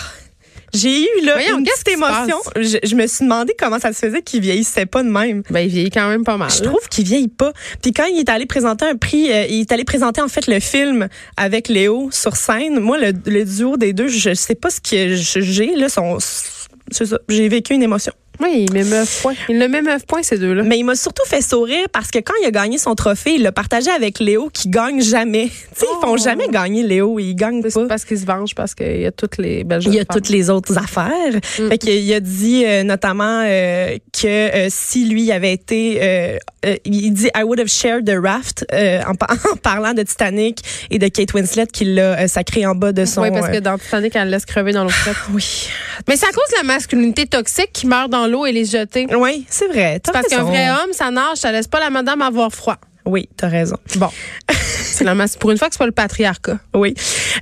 j'ai 0.75 1.03
eu 1.03 1.25
là 1.25 1.35
Voyons, 1.35 1.59
une 1.59 1.65
petite 1.65 1.89
émotion. 1.89 2.39
Je, 2.57 2.79
je 2.83 2.95
me 2.95 3.07
suis 3.07 3.25
demandé 3.25 3.55
comment 3.59 3.79
ça 3.79 3.93
se 3.93 3.99
faisait 3.99 4.23
qu'il 4.23 4.41
vieillissait 4.41 4.87
pas 4.87 5.03
de 5.03 5.09
même. 5.09 5.43
Ben, 5.51 5.61
il 5.61 5.69
vieillit 5.69 5.91
quand 5.91 6.09
même 6.09 6.25
pas 6.25 6.39
mal. 6.39 6.51
Je 6.51 6.63
trouve 6.63 6.89
qu'il 6.89 7.05
vieillit 7.05 7.29
pas. 7.29 7.53
Puis 7.83 7.93
quand 7.93 8.07
il 8.07 8.19
est 8.19 8.29
allé 8.31 8.47
présenter 8.47 8.87
un 8.87 8.97
prix, 8.97 9.31
euh, 9.31 9.45
il 9.51 9.61
est 9.61 9.73
allé 9.73 9.85
présenter 9.85 10.23
en 10.23 10.29
fait 10.29 10.47
le 10.47 10.61
film 10.61 11.09
avec 11.37 11.69
Léo 11.69 12.09
sur 12.11 12.37
scène. 12.37 12.81
Moi, 12.81 12.99
le, 12.99 13.13
le 13.27 13.45
duo 13.45 13.77
des 13.77 13.93
deux, 13.93 14.09
je 14.09 14.33
sais 14.33 14.55
pas 14.55 14.71
ce 14.71 14.81
que 14.81 15.15
j'ai 15.15 15.77
là. 15.77 15.91
Son, 15.91 16.17
J'ai 17.29 17.49
vécu 17.49 17.75
une 17.75 17.83
émotion. 17.83 18.12
Oui, 18.43 18.67
il 18.69 18.73
met 18.73 18.85
9 18.85 19.23
points. 19.23 19.35
Il 19.49 19.59
le 19.59 19.69
met 19.69 19.83
9 19.83 20.06
points, 20.06 20.23
ces 20.23 20.39
deux-là. 20.39 20.62
Mais 20.65 20.79
il 20.79 20.85
m'a 20.85 20.94
surtout 20.97 21.25
fait 21.27 21.41
sourire 21.43 21.87
parce 21.93 22.11
que 22.11 22.19
quand 22.19 22.35
il 22.43 22.47
a 22.47 22.50
gagné 22.50 22.79
son 22.79 22.94
trophée, 22.94 23.35
il 23.35 23.43
l'a 23.43 23.53
partagé 23.53 23.91
avec 23.91 24.19
Léo 24.19 24.50
qui 24.53 24.69
gagne 24.69 25.00
jamais. 25.03 25.49
tu 25.75 25.81
sais, 25.81 25.87
ils 25.91 26.00
font 26.06 26.12
Oh. 26.15 26.17
jamais 26.19 26.49
gagner 26.49 26.83
Léo. 26.83 27.19
Ils 27.19 27.35
gagnent 27.35 27.62
pas. 27.62 27.87
parce 27.89 28.05
qu'il 28.05 28.19
se 28.19 28.25
venge, 28.27 28.55
parce 28.55 28.75
qu'il 28.75 29.00
y 29.00 29.06
a 29.06 29.12
toutes 29.12 29.39
les 29.39 29.65
belles 29.65 29.83
Il 29.85 29.94
y 29.94 29.99
a 29.99 30.00
femmes. 30.00 30.06
toutes 30.12 30.29
les 30.29 30.50
autres 30.50 30.77
affaires. 30.79 31.35
Mm. 31.59 31.69
Fait 31.69 31.79
qu'il 31.79 31.91
il 31.94 32.12
a 32.15 32.21
dit 32.21 32.65
euh, 32.67 32.83
notamment 32.83 33.43
euh, 33.47 33.97
que 34.12 34.27
euh, 34.27 34.67
si 34.71 35.06
lui 35.06 35.31
avait 35.33 35.53
été, 35.53 35.99
euh, 36.03 36.37
euh, 36.67 36.77
il 36.85 37.12
dit 37.12 37.29
I 37.37 37.43
would 37.44 37.61
have 37.61 37.69
shared 37.69 38.05
the 38.06 38.17
raft 38.23 38.65
euh, 38.73 39.00
en, 39.06 39.15
par- 39.15 39.31
en 39.53 39.56
parlant 39.56 39.94
de 39.94 40.03
Titanic 40.03 40.59
et 40.91 40.99
de 40.99 41.09
Kate 41.09 41.33
Winslet 41.35 41.67
qu'il 41.67 41.94
l'a 41.94 42.21
euh, 42.21 42.27
sacré 42.29 42.67
en 42.67 42.75
bas 42.75 42.93
de 42.93 43.05
son. 43.05 43.23
Oui, 43.23 43.31
parce 43.33 43.49
que 43.50 43.59
dans 43.59 43.79
Titanic, 43.79 44.17
elle 44.17 44.25
le 44.25 44.31
laisse 44.33 44.44
crever 44.47 44.73
dans 44.73 44.85
l'eau 44.85 44.91
frette. 44.91 45.17
oui, 45.33 45.69
Mais 46.09 46.17
c'est 46.17 46.27
à 46.27 46.31
cause 46.33 46.49
de 46.53 46.56
la 46.59 46.62
masculinité 46.65 47.27
toxique 47.27 47.71
qui 47.73 47.87
meurt 47.87 48.11
dans 48.11 48.27
l'eau 48.27 48.31
et 48.46 48.52
les 48.52 48.64
jeter. 48.64 49.06
oui, 49.14 49.44
c'est 49.49 49.69
vrai. 49.69 50.00
t'as 50.00 50.12
Parce 50.12 50.29
qu'un 50.29 50.43
vrai 50.44 50.70
homme, 50.70 50.93
ça 50.93 51.11
nage, 51.11 51.38
ça 51.38 51.52
laisse 51.52 51.69
pas 51.69 51.81
la 51.81 51.90
madame 51.90 52.23
avoir 52.23 52.50
froid. 52.50 52.76
Oui, 53.05 53.29
t'as 53.37 53.49
raison. 53.49 53.76
Bon. 53.96 54.08
c'est 54.50 55.05
Pour 55.38 55.50
une 55.50 55.58
fois 55.58 55.69
que 55.69 55.75
c'est 55.75 55.79
pas 55.79 55.87
le 55.87 55.93
patriarcat. 55.93 56.58
Oui. 56.75 56.94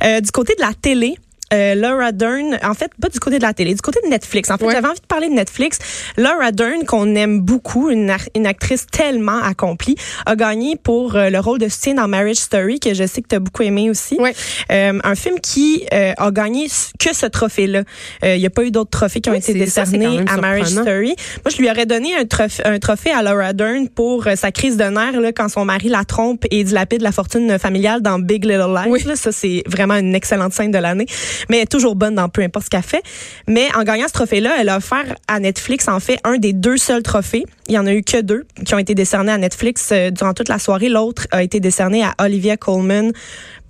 Euh, 0.02 0.20
du 0.20 0.30
côté 0.30 0.54
de 0.54 0.62
la 0.62 0.72
télé. 0.74 1.16
Euh, 1.52 1.74
Laura 1.74 2.12
Dern, 2.12 2.58
en 2.62 2.74
fait, 2.74 2.90
pas 3.00 3.08
du 3.08 3.18
côté 3.20 3.38
de 3.38 3.42
la 3.42 3.52
télé, 3.54 3.74
du 3.74 3.80
côté 3.80 4.00
de 4.04 4.08
Netflix. 4.08 4.50
En 4.50 4.56
fait, 4.56 4.64
Ouais. 4.66 4.72
j'avais 4.72 4.88
envie 4.88 5.00
de 5.00 5.06
parler 5.06 5.28
de 5.28 5.34
Netflix. 5.34 5.78
Laura 6.16 6.52
Dern, 6.52 6.84
qu'on 6.86 7.14
aime 7.14 7.40
beaucoup, 7.40 7.90
une, 7.90 8.10
actrice 8.10 8.86
tellement 8.90 9.42
accomplie, 9.42 9.96
a 10.26 10.36
gagné 10.36 10.76
pour 10.76 11.16
euh, 11.16 11.30
le 11.30 11.38
rôle 11.40 11.58
de 11.58 11.68
soutien 11.68 11.94
dans 11.94 12.08
Marriage 12.08 12.36
Story, 12.36 12.80
que 12.80 12.94
je 12.94 13.06
sais 13.06 13.22
que 13.22 13.28
tu 13.28 13.34
as 13.36 13.40
beaucoup 13.40 13.62
aimé 13.62 13.90
aussi. 13.90 14.16
Ouais. 14.20 14.34
Euh, 14.70 14.98
un 15.02 15.14
film 15.14 15.40
qui 15.40 15.84
euh, 15.92 16.12
a 16.16 16.30
gagné 16.30 16.66
que 16.98 17.14
ce 17.14 17.26
trophée-là. 17.26 17.82
Euh, 18.24 18.34
Il 18.36 18.40
n'y 18.40 18.46
a 18.46 18.50
pas 18.50 18.64
eu 18.64 18.70
d'autres 18.70 18.90
trophées 18.90 19.20
qui 19.20 19.28
ont 19.30 19.32
Oui, 19.32 19.38
été 19.38 19.52
ça, 19.66 19.84
décernés 19.84 20.20
à 20.26 20.36
Marriage. 20.36 20.68
Story. 20.68 21.14
Moi, 21.44 21.50
je 21.54 21.58
lui 21.58 21.70
aurais 21.70 21.86
donné 21.86 22.14
un 22.16 22.24
trophée, 22.24 22.62
un 22.64 22.78
trophée 22.78 23.10
à 23.10 23.22
Laura 23.22 23.52
Dern 23.52 23.88
pour 23.88 24.26
euh, 24.26 24.36
sa 24.36 24.52
crise 24.52 24.76
de 24.76 24.84
nerfs 24.84 25.20
là, 25.20 25.32
quand 25.32 25.48
son 25.48 25.64
mari 25.64 25.88
la 25.88 26.04
trompe 26.04 26.44
et 26.50 26.64
dilapide 26.64 27.02
la 27.02 27.12
fortune 27.12 27.58
familiale 27.58 28.02
dans 28.02 28.18
Big 28.18 28.44
Little 28.44 28.74
Lies. 28.74 28.88
Oui. 28.90 29.02
Là, 29.04 29.16
ça, 29.16 29.32
c'est 29.32 29.62
vraiment 29.66 29.94
une 29.96 30.14
excellente 30.14 30.52
scène 30.52 30.70
de 30.70 30.78
l'année. 30.78 31.06
Mais 31.48 31.56
elle 31.56 31.62
est 31.62 31.70
toujours 31.70 31.96
bonne 31.96 32.14
dans 32.14 32.28
peu 32.28 32.42
importe 32.42 32.66
ce 32.66 32.70
qu'elle 32.70 32.82
fait. 32.82 33.02
Mais 33.46 33.68
en 33.74 33.82
gagnant 33.82 34.08
ce 34.08 34.12
trophée-là, 34.12 34.56
elle 34.58 34.68
a 34.68 34.76
offert 34.76 35.16
à 35.28 35.40
Netflix, 35.40 35.88
en 35.88 36.00
fait, 36.00 36.18
un 36.24 36.38
des 36.38 36.52
deux 36.52 36.76
seuls 36.76 37.02
trophées. 37.02 37.44
Il 37.68 37.74
y 37.74 37.78
en 37.78 37.86
a 37.86 37.92
eu 37.92 38.02
que 38.02 38.20
deux 38.20 38.46
qui 38.64 38.74
ont 38.74 38.78
été 38.78 38.94
décernés 38.94 39.32
à 39.32 39.38
Netflix 39.38 39.90
euh, 39.92 40.10
durant 40.10 40.34
toute 40.34 40.48
la 40.48 40.58
soirée. 40.58 40.88
L'autre 40.88 41.26
a 41.30 41.42
été 41.42 41.60
décerné 41.60 42.02
à 42.04 42.14
Olivia 42.20 42.56
Colman 42.56 43.12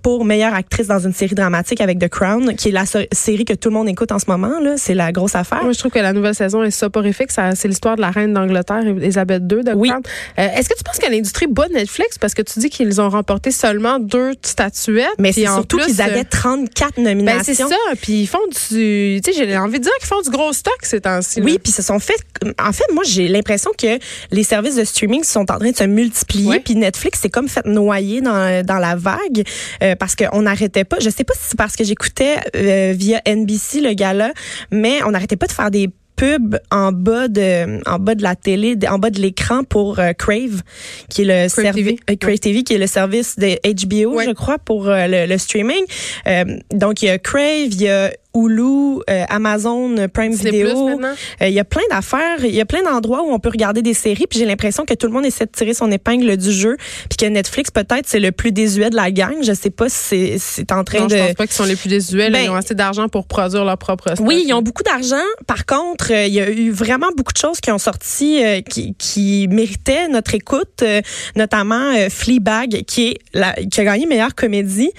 pour 0.01 0.25
meilleure 0.25 0.53
actrice 0.53 0.87
dans 0.87 0.99
une 0.99 1.13
série 1.13 1.35
dramatique 1.35 1.81
avec 1.81 1.99
The 1.99 2.07
Crown, 2.09 2.55
qui 2.55 2.69
est 2.69 2.71
la 2.71 2.85
so- 2.85 2.99
série 3.11 3.45
que 3.45 3.53
tout 3.53 3.69
le 3.69 3.75
monde 3.75 3.89
écoute 3.89 4.11
en 4.11 4.19
ce 4.19 4.25
moment. 4.27 4.59
Là, 4.59 4.75
c'est 4.77 4.93
la 4.93 5.11
grosse 5.11 5.35
affaire. 5.35 5.63
Moi, 5.63 5.73
je 5.73 5.79
trouve 5.79 5.91
que 5.91 5.99
la 5.99 6.13
nouvelle 6.13 6.35
saison 6.35 6.63
est 6.63 6.71
soporifique. 6.71 7.29
C'est 7.31 7.67
l'histoire 7.67 7.95
de 7.95 8.01
la 8.01 8.11
reine 8.11 8.33
d'Angleterre, 8.33 8.81
Elisabeth 8.85 9.43
II, 9.51 9.63
de 9.63 9.73
Oui. 9.73 9.89
Crown. 9.89 10.01
Euh, 10.39 10.47
Est-ce 10.55 10.69
que 10.69 10.75
tu 10.77 10.83
penses 10.83 10.97
que 10.99 11.09
l'industrie 11.11 11.47
bat 11.47 11.67
Netflix? 11.69 12.17
Parce 12.17 12.33
que 12.33 12.41
tu 12.41 12.59
dis 12.59 12.69
qu'ils 12.69 12.99
ont 13.01 13.09
remporté 13.09 13.51
seulement 13.51 13.99
deux 13.99 14.33
statuettes? 14.41 15.07
Mais 15.19 15.31
c'est 15.31 15.45
surtout 15.45 15.77
qu'ils 15.77 16.01
euh, 16.01 16.05
avaient 16.05 16.23
34 16.23 16.95
Ben, 16.97 17.03
nominations. 17.03 17.43
c'est 17.43 17.55
ça. 17.55 17.75
Puis 18.01 18.21
ils 18.21 18.27
font 18.27 18.39
du. 18.47 19.21
Tu 19.23 19.33
sais, 19.33 19.33
j'ai 19.33 19.57
envie 19.57 19.79
de 19.79 19.83
dire 19.83 19.91
qu'ils 19.99 20.07
font 20.07 20.21
du 20.21 20.29
gros 20.29 20.53
stock 20.53 20.77
ces 20.83 21.01
temps-ci. 21.01 21.41
Oui, 21.41 21.59
puis 21.61 21.71
se 21.71 21.81
sont 21.81 21.99
fait. 21.99 22.15
En 22.63 22.71
fait, 22.71 22.85
moi, 22.93 23.03
j'ai 23.05 23.27
l'impression 23.27 23.71
que 23.77 23.99
les 24.31 24.43
services 24.43 24.75
de 24.75 24.83
streaming 24.83 25.23
sont 25.23 25.49
en 25.51 25.57
train 25.59 25.71
de 25.71 25.75
se 25.77 25.83
multiplier. 25.83 26.59
Puis 26.59 26.75
Netflix 26.75 27.19
s'est 27.21 27.29
comme 27.29 27.47
fait 27.47 27.65
noyer 27.65 28.21
dans, 28.21 28.65
dans 28.65 28.77
la 28.79 28.95
vague 28.95 29.43
euh, 29.83 29.90
parce 29.95 30.15
qu'on 30.15 30.41
n'arrêtait 30.43 30.83
pas. 30.83 30.97
Je 30.99 31.09
sais 31.09 31.23
pas 31.23 31.33
si 31.33 31.41
c'est 31.49 31.57
parce 31.57 31.75
que 31.75 31.83
j'écoutais 31.83 32.35
euh, 32.55 32.93
via 32.95 33.21
NBC 33.27 33.81
le 33.81 33.93
gala, 33.93 34.31
mais 34.71 35.03
on 35.03 35.11
n'arrêtait 35.11 35.35
pas 35.37 35.47
de 35.47 35.51
faire 35.51 35.71
des 35.71 35.89
pubs 36.17 36.59
en 36.69 36.91
bas 36.91 37.27
de 37.29 37.79
en 37.89 37.97
bas 37.97 38.13
de 38.13 38.21
la 38.21 38.35
télé 38.35 38.77
en 38.87 38.99
bas 38.99 39.09
de 39.09 39.19
l'écran 39.19 39.63
pour 39.63 39.97
euh, 39.97 40.13
Crave 40.13 40.61
qui 41.09 41.23
est 41.23 41.25
le 41.25 41.49
Crave 41.49 41.65
servi- 41.65 41.83
TV. 41.83 41.99
euh, 42.11 42.15
Crave 42.15 42.37
TV 42.39 42.63
qui 42.63 42.73
est 42.75 42.77
le 42.77 42.85
service 42.85 43.39
de 43.39 43.57
HBO 43.63 44.15
Ouais. 44.17 44.25
je 44.27 44.31
crois 44.31 44.59
pour 44.59 44.87
euh, 44.87 45.07
le, 45.07 45.25
le 45.25 45.37
streaming 45.39 45.83
Euh, 46.27 46.43
donc 46.71 47.01
il 47.01 47.05
y 47.07 47.09
a 47.09 47.17
Crave 47.17 47.69
il 47.71 47.81
y 47.81 47.89
a 47.89 48.11
Hulu, 48.35 49.01
euh, 49.09 49.23
Amazon 49.29 49.95
Prime 50.13 50.31
Disney 50.31 50.51
Video, 50.51 50.89
euh, 50.89 51.47
Il 51.47 51.53
y 51.53 51.59
a 51.59 51.63
plein 51.65 51.81
d'affaires, 51.89 52.43
il 52.45 52.55
y 52.55 52.61
a 52.61 52.65
plein 52.65 52.81
d'endroits 52.83 53.23
où 53.23 53.31
on 53.31 53.39
peut 53.39 53.49
regarder 53.49 53.81
des 53.81 53.93
séries, 53.93 54.25
puis 54.29 54.39
j'ai 54.39 54.45
l'impression 54.45 54.85
que 54.85 54.93
tout 54.93 55.07
le 55.07 55.13
monde 55.13 55.25
essaie 55.25 55.45
de 55.45 55.51
tirer 55.51 55.73
son 55.73 55.91
épingle 55.91 56.37
du 56.37 56.51
jeu, 56.51 56.77
puis 57.09 57.17
que 57.17 57.25
Netflix 57.25 57.71
peut-être 57.71 58.05
c'est 58.07 58.19
le 58.19 58.31
plus 58.31 58.51
désuet 58.51 58.89
de 58.89 58.95
la 58.95 59.11
gang. 59.11 59.35
Je 59.43 59.53
sais 59.53 59.69
pas 59.69 59.89
si 59.89 60.39
c'est- 60.39 60.71
en 60.71 60.83
train 60.83 60.99
Non, 61.01 61.07
de. 61.07 61.15
je 61.17 61.23
pense 61.23 61.33
pas 61.33 61.47
qu'ils 61.47 61.55
sont 61.55 61.65
les 61.65 61.75
plus 61.75 61.89
désuets. 61.89 62.29
Ben, 62.29 62.43
ils 62.45 62.49
ont 62.49 62.55
assez 62.55 62.75
d'argent 62.75 63.09
pour 63.09 63.25
produire 63.27 63.65
leur 63.65 63.77
propre 63.77 64.13
stock. 64.13 64.25
Oui, 64.25 64.43
ils 64.47 64.53
ont 64.53 64.61
beaucoup 64.61 64.83
d'argent. 64.83 65.15
Par 65.47 65.65
contre, 65.65 66.11
euh, 66.13 66.25
il 66.25 66.33
y 66.33 66.39
a 66.39 66.49
eu 66.49 66.71
vraiment 66.71 67.09
beaucoup 67.17 67.33
de 67.33 67.37
choses 67.37 67.59
qui 67.59 67.71
ont 67.71 67.77
sorti 67.77 68.41
euh, 68.43 68.61
qui, 68.61 68.95
qui 68.97 69.47
méritaient 69.49 70.07
notre 70.07 70.35
écoute, 70.35 70.83
euh, 70.83 71.01
notamment 71.35 71.91
euh, 71.95 72.09
Fleabag, 72.09 72.83
qui 72.87 73.09
est 73.09 73.17
la, 73.33 73.51
qui 73.53 73.81
a 73.81 73.83
gagné 73.83 74.05
meilleure 74.05 74.35
comédie. 74.35 74.91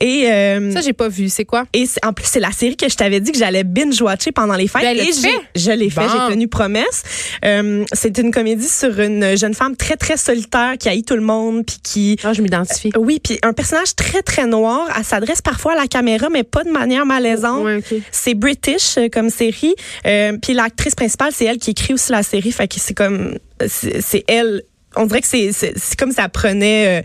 Et 0.00 0.30
euh, 0.30 0.70
Ça, 0.72 0.80
j'ai 0.82 0.92
pas 0.92 1.08
vu. 1.08 1.28
C'est 1.28 1.44
quoi? 1.44 1.64
Et 1.72 1.84
en 2.04 2.12
plus, 2.12 2.26
c'est 2.26 2.40
la 2.40 2.52
série 2.52 2.75
que 2.76 2.88
je 2.88 2.96
t'avais 2.96 3.20
dit 3.20 3.32
que 3.32 3.38
j'allais 3.38 3.64
binge-watcher 3.64 4.32
pendant 4.32 4.54
les 4.54 4.68
fêtes. 4.68 4.82
Ben, 4.82 4.96
et 4.96 5.12
fait? 5.12 5.28
je 5.54 5.70
l'ai 5.70 5.90
fait, 5.90 6.02
Bon. 6.02 6.08
j'ai 6.28 6.32
tenu 6.34 6.48
promesse. 6.48 7.02
Euh, 7.44 7.84
c'est 7.92 8.18
une 8.18 8.30
comédie 8.30 8.68
sur 8.68 8.98
une 9.00 9.36
jeune 9.36 9.54
femme 9.54 9.76
très, 9.76 9.96
très 9.96 10.16
solitaire 10.16 10.74
qui 10.78 10.88
haït 10.88 11.02
tout 11.04 11.14
le 11.16 11.22
monde, 11.22 11.64
puis 11.66 11.78
qui... 11.82 12.16
Ah, 12.24 12.32
je 12.32 12.42
m'identifie. 12.42 12.92
Oui, 12.96 13.20
puis 13.22 13.38
un 13.42 13.52
personnage 13.52 13.94
très, 13.96 14.22
très 14.22 14.46
noir. 14.46 14.88
Elle 14.96 15.04
s'adresse 15.04 15.42
parfois 15.42 15.72
à 15.72 15.76
la 15.76 15.86
caméra, 15.86 16.28
mais 16.28 16.44
pas 16.44 16.64
de 16.64 16.70
manière 16.70 17.06
malaisante. 17.06 17.64
Ouais. 17.64 17.82
C'est 18.10 18.34
British 18.34 18.98
euh, 18.98 19.08
comme 19.12 19.30
série. 19.30 19.74
Euh, 20.06 20.36
puis 20.40 20.54
l'actrice 20.54 20.94
principale, 20.94 21.32
c'est 21.32 21.44
elle 21.44 21.58
qui 21.58 21.70
écrit 21.70 21.94
aussi 21.94 22.12
la 22.12 22.22
série. 22.22 22.52
Fait 22.52 22.68
que 22.68 22.76
c'est 22.78 22.94
comme... 22.94 23.38
C'est 23.68 24.24
elle 24.28 24.62
on 24.96 25.06
dirait 25.06 25.20
que 25.20 25.26
c'est 25.26 25.96
comme 25.98 26.12
elle 26.16 26.28
prenait, 26.30 27.00
euh, 27.00 27.02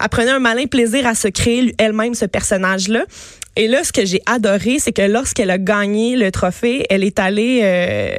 elle 0.00 0.08
prenait 0.08 0.30
un 0.30 0.38
malin 0.38 0.66
plaisir 0.66 1.06
à 1.06 1.14
se 1.14 1.28
créer 1.28 1.74
elle-même 1.78 2.14
ce 2.14 2.24
personnage-là. 2.24 3.04
Et 3.54 3.68
là, 3.68 3.84
ce 3.84 3.92
que 3.92 4.06
j'ai 4.06 4.22
adoré, 4.24 4.78
c'est 4.78 4.92
que 4.92 5.02
lorsqu'elle 5.02 5.50
a 5.50 5.58
gagné 5.58 6.16
le 6.16 6.30
trophée, 6.30 6.86
elle 6.88 7.04
est 7.04 7.18
allée, 7.18 7.60
euh, 7.62 8.16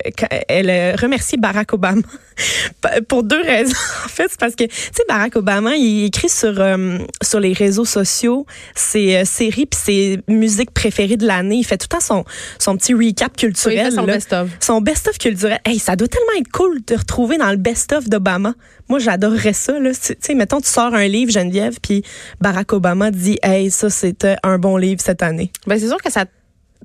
elle 0.47 0.69
a 0.69 0.95
remercié 0.95 1.39
Barack 1.39 1.73
Obama 1.73 2.03
pour 3.07 3.23
deux 3.23 3.41
raisons. 3.41 3.75
en 4.05 4.09
fait, 4.09 4.27
c'est 4.29 4.39
parce 4.39 4.55
que, 4.55 4.65
tu 4.65 4.75
sais, 4.75 5.03
Barack 5.07 5.35
Obama, 5.35 5.75
il 5.75 6.05
écrit 6.05 6.29
sur 6.29 6.61
euh, 6.61 6.99
sur 7.23 7.39
les 7.39 7.53
réseaux 7.53 7.85
sociaux 7.85 8.45
ses 8.75 9.15
euh, 9.15 9.25
séries 9.25 9.65
puis 9.65 9.79
ses 9.79 10.19
musiques 10.27 10.71
préférées 10.71 11.17
de 11.17 11.25
l'année. 11.25 11.55
Il 11.57 11.63
fait 11.63 11.77
tout 11.77 11.87
le 11.89 11.97
temps 11.97 12.05
son 12.05 12.25
son 12.59 12.77
petit 12.77 12.93
recap 12.93 13.35
culturel. 13.35 13.91
son 13.91 14.03
best-of. 14.03 14.49
Son 14.59 14.81
best-of 14.81 15.17
culturel. 15.17 15.59
Hey, 15.65 15.79
ça 15.79 15.95
doit 15.95 16.07
tellement 16.07 16.39
être 16.39 16.51
cool 16.51 16.75
de 16.75 16.83
te 16.83 16.93
retrouver 16.93 17.37
dans 17.37 17.49
le 17.49 17.57
best-of 17.57 18.07
d'Obama. 18.07 18.53
Moi, 18.89 18.99
j'adorerais 18.99 19.53
ça. 19.53 19.79
Là. 19.79 19.91
Tu 19.91 20.15
sais, 20.19 20.33
mettons, 20.33 20.61
tu 20.61 20.67
sors 20.67 20.93
un 20.93 21.07
livre, 21.07 21.31
Geneviève, 21.31 21.77
puis 21.81 22.03
Barack 22.41 22.73
Obama 22.73 23.11
dit, 23.11 23.39
hey, 23.43 23.71
ça, 23.71 23.89
c'était 23.89 24.35
un 24.43 24.57
bon 24.57 24.77
livre 24.77 25.01
cette 25.01 25.23
année. 25.23 25.51
Ben, 25.67 25.79
c'est 25.79 25.87
sûr 25.87 26.01
que 26.01 26.11
ça 26.11 26.25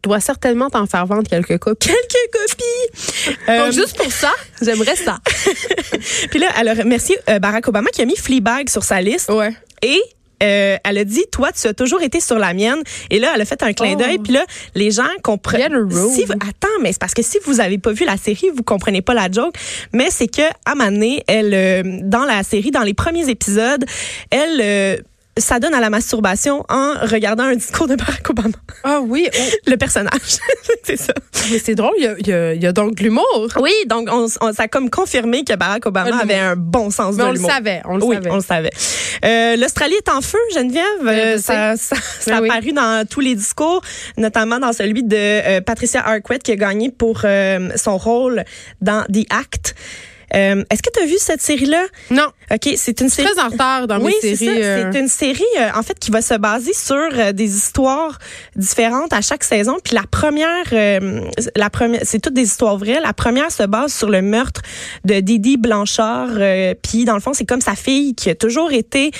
doit 0.03 0.21
certainement 0.21 0.71
t'en 0.71 0.87
faire 0.87 1.07
vendre 1.07 1.29
quelques 1.29 1.59
copies. 1.59 1.89
Quelques 1.89 2.33
copies! 2.33 3.35
Donc, 3.47 3.49
euh, 3.49 3.73
juste 3.73 3.97
pour 3.97 4.13
ça, 4.13 4.33
j'aimerais 4.63 4.97
ça. 4.97 5.19
puis 6.31 6.39
là, 6.39 6.49
elle 6.59 6.69
a 6.69 6.75
remercié 6.75 7.19
euh, 7.29 7.39
Barack 7.39 7.67
Obama 7.69 7.91
qui 7.91 8.03
a 8.03 8.05
mis 8.05 8.17
Fleabag 8.17 8.69
sur 8.69 8.85
sa 8.85 9.01
liste. 9.01 9.29
Ouais. 9.31 9.53
Et 9.83 10.01
euh, 10.43 10.77
elle 10.85 10.99
a 10.99 11.05
dit, 11.05 11.25
toi, 11.31 11.51
tu 11.53 11.67
as 11.67 11.75
toujours 11.75 12.03
été 12.03 12.21
sur 12.21 12.39
la 12.39 12.55
mienne. 12.55 12.81
Et 13.11 13.19
là, 13.19 13.33
elle 13.35 13.41
a 13.41 13.45
fait 13.45 13.63
un 13.63 13.73
clin 13.73 13.97
d'œil. 13.97 14.17
Oh. 14.19 14.23
Puis 14.23 14.33
là, 14.33 14.45
les 14.75 14.91
gens 14.91 15.09
comprennent. 15.23 15.89
Si 15.91 16.25
attends, 16.25 16.69
mais 16.83 16.93
c'est 16.93 17.01
parce 17.01 17.15
que 17.15 17.23
si 17.23 17.39
vous 17.45 17.61
avez 17.61 17.79
pas 17.79 17.93
vu 17.93 18.05
la 18.05 18.17
série, 18.17 18.49
vous 18.55 18.63
comprenez 18.63 19.03
pas 19.03 19.15
la 19.15 19.31
joke. 19.31 19.55
Mais 19.93 20.09
c'est 20.11 20.29
que 20.29 20.43
à 20.65 20.75
Mané, 20.75 21.23
elle, 21.27 21.55
euh, 21.55 21.83
dans 22.03 22.25
la 22.25 22.43
série, 22.43 22.71
dans 22.71 22.83
les 22.83 22.95
premiers 22.95 23.29
épisodes, 23.29 23.85
elle 24.31 24.61
euh, 24.61 24.97
ça 25.39 25.61
donne 25.61 25.75
à 25.75 25.81
la 25.81 25.91
masturbation 25.91 26.65
en 26.69 26.95
regardant 27.03 27.45
un 27.45 27.57
discours 27.57 27.87
de 27.89 27.95
Barack 27.97 28.29
Obama. 28.31 28.57
Ah 28.85 29.01
oui. 29.03 29.29
Oh. 29.33 29.43
Le 29.67 29.77
personnage. 29.77 30.39
c'est 30.85 30.97
ça. 30.97 31.13
Mais 31.51 31.59
c'est 31.59 31.75
drôle, 31.75 31.95
il 31.99 32.27
y 32.27 32.33
a, 32.33 32.55
y 32.55 32.67
a, 32.67 32.73
donc 32.73 32.97
de 32.97 33.03
l'humour. 33.03 33.49
Oui, 33.61 33.73
donc 33.87 34.09
on, 34.11 34.29
ça 34.29 34.39
a 34.59 34.69
comme 34.69 34.91
confirmé 34.91 35.45
que 35.45 35.55
Barack 35.55 35.87
Obama 35.87 36.19
avait 36.19 36.39
un 36.39 36.57
bon 36.57 36.91
sens 36.91 37.17
Mais 37.17 37.25
de 37.25 37.33
l'humour. 37.33 37.49
On 37.49 37.49
le 37.49 37.55
savait, 37.55 37.83
on 37.85 37.97
le 37.97 38.05
oui, 38.05 38.17
savait. 38.17 38.31
on 38.31 38.37
le 38.37 38.43
savait. 38.43 38.71
Euh, 39.25 39.57
L'Australie 39.57 39.95
est 39.95 40.09
en 40.09 40.21
feu, 40.21 40.39
Geneviève? 40.55 40.85
Euh, 41.07 41.39
ça, 41.39 41.77
ça, 41.77 41.97
ça 42.21 42.37
a 42.37 42.39
apparu 42.39 42.73
dans 42.73 43.07
tous 43.09 43.21
les 43.21 43.35
discours, 43.35 43.83
notamment 44.17 44.59
dans 44.59 44.73
celui 44.73 45.03
de 45.03 45.17
euh, 45.17 45.61
Patricia 45.61 46.07
Arquette 46.07 46.43
qui 46.43 46.53
a 46.53 46.57
gagné 46.57 46.91
pour 46.91 47.23
euh, 47.25 47.71
son 47.77 47.97
rôle 47.97 48.45
dans 48.81 49.05
The 49.05 49.27
Act. 49.31 49.75
Euh, 50.35 50.65
Est-ce 50.71 50.83
que 50.83 50.91
tu 50.95 51.03
as 51.03 51.07
vu 51.07 51.17
cette 51.19 51.41
série-là? 51.41 51.85
Non. 52.11 52.29
OK, 52.51 52.73
c'est 52.77 53.01
une 53.01 53.09
série. 53.09 53.29
très 53.29 53.43
en 53.43 53.49
retard 53.49 53.87
dans 53.87 54.01
oui, 54.01 54.15
mes 54.23 54.37
séries. 54.37 54.63
Euh... 54.63 54.91
C'est 54.93 55.01
une 55.01 55.09
série, 55.09 55.43
euh, 55.59 55.69
en 55.75 55.83
fait, 55.83 55.99
qui 55.99 56.11
va 56.11 56.23
se 56.23 56.35
baser 56.35 56.73
sur 56.73 56.97
euh, 56.97 57.33
des 57.33 57.57
histoires 57.57 58.19
différentes 58.57 59.13
à 59.13 59.21
chaque 59.21 59.45
saison. 59.45 59.77
Puis 59.83 59.95
la 59.95 60.05
première, 60.11 60.65
euh, 60.73 61.21
la 61.57 61.71
première, 61.71 62.01
c'est 62.05 62.21
toutes 62.21 62.35
des 62.35 62.45
histoires 62.45 62.79
vraies. 62.79 63.01
La 63.03 63.13
première 63.13 63.53
se 63.53 63.65
base 63.65 63.93
sur 63.93 64.09
le 64.09 64.23
meurtre 64.23 64.63
de 65.05 65.21
Didi 65.21 65.57
Blanchard. 65.57 66.29
Euh, 66.39 66.75
puis 66.83 67.05
dans 67.05 67.15
le 67.15 67.21
fond, 67.21 67.33
c'est 67.35 67.45
comme 67.45 67.61
sa 67.61 67.75
fille 67.75 68.15
qui 68.15 68.31
a 68.31 68.35
toujours 68.35 68.73
été 68.73 69.11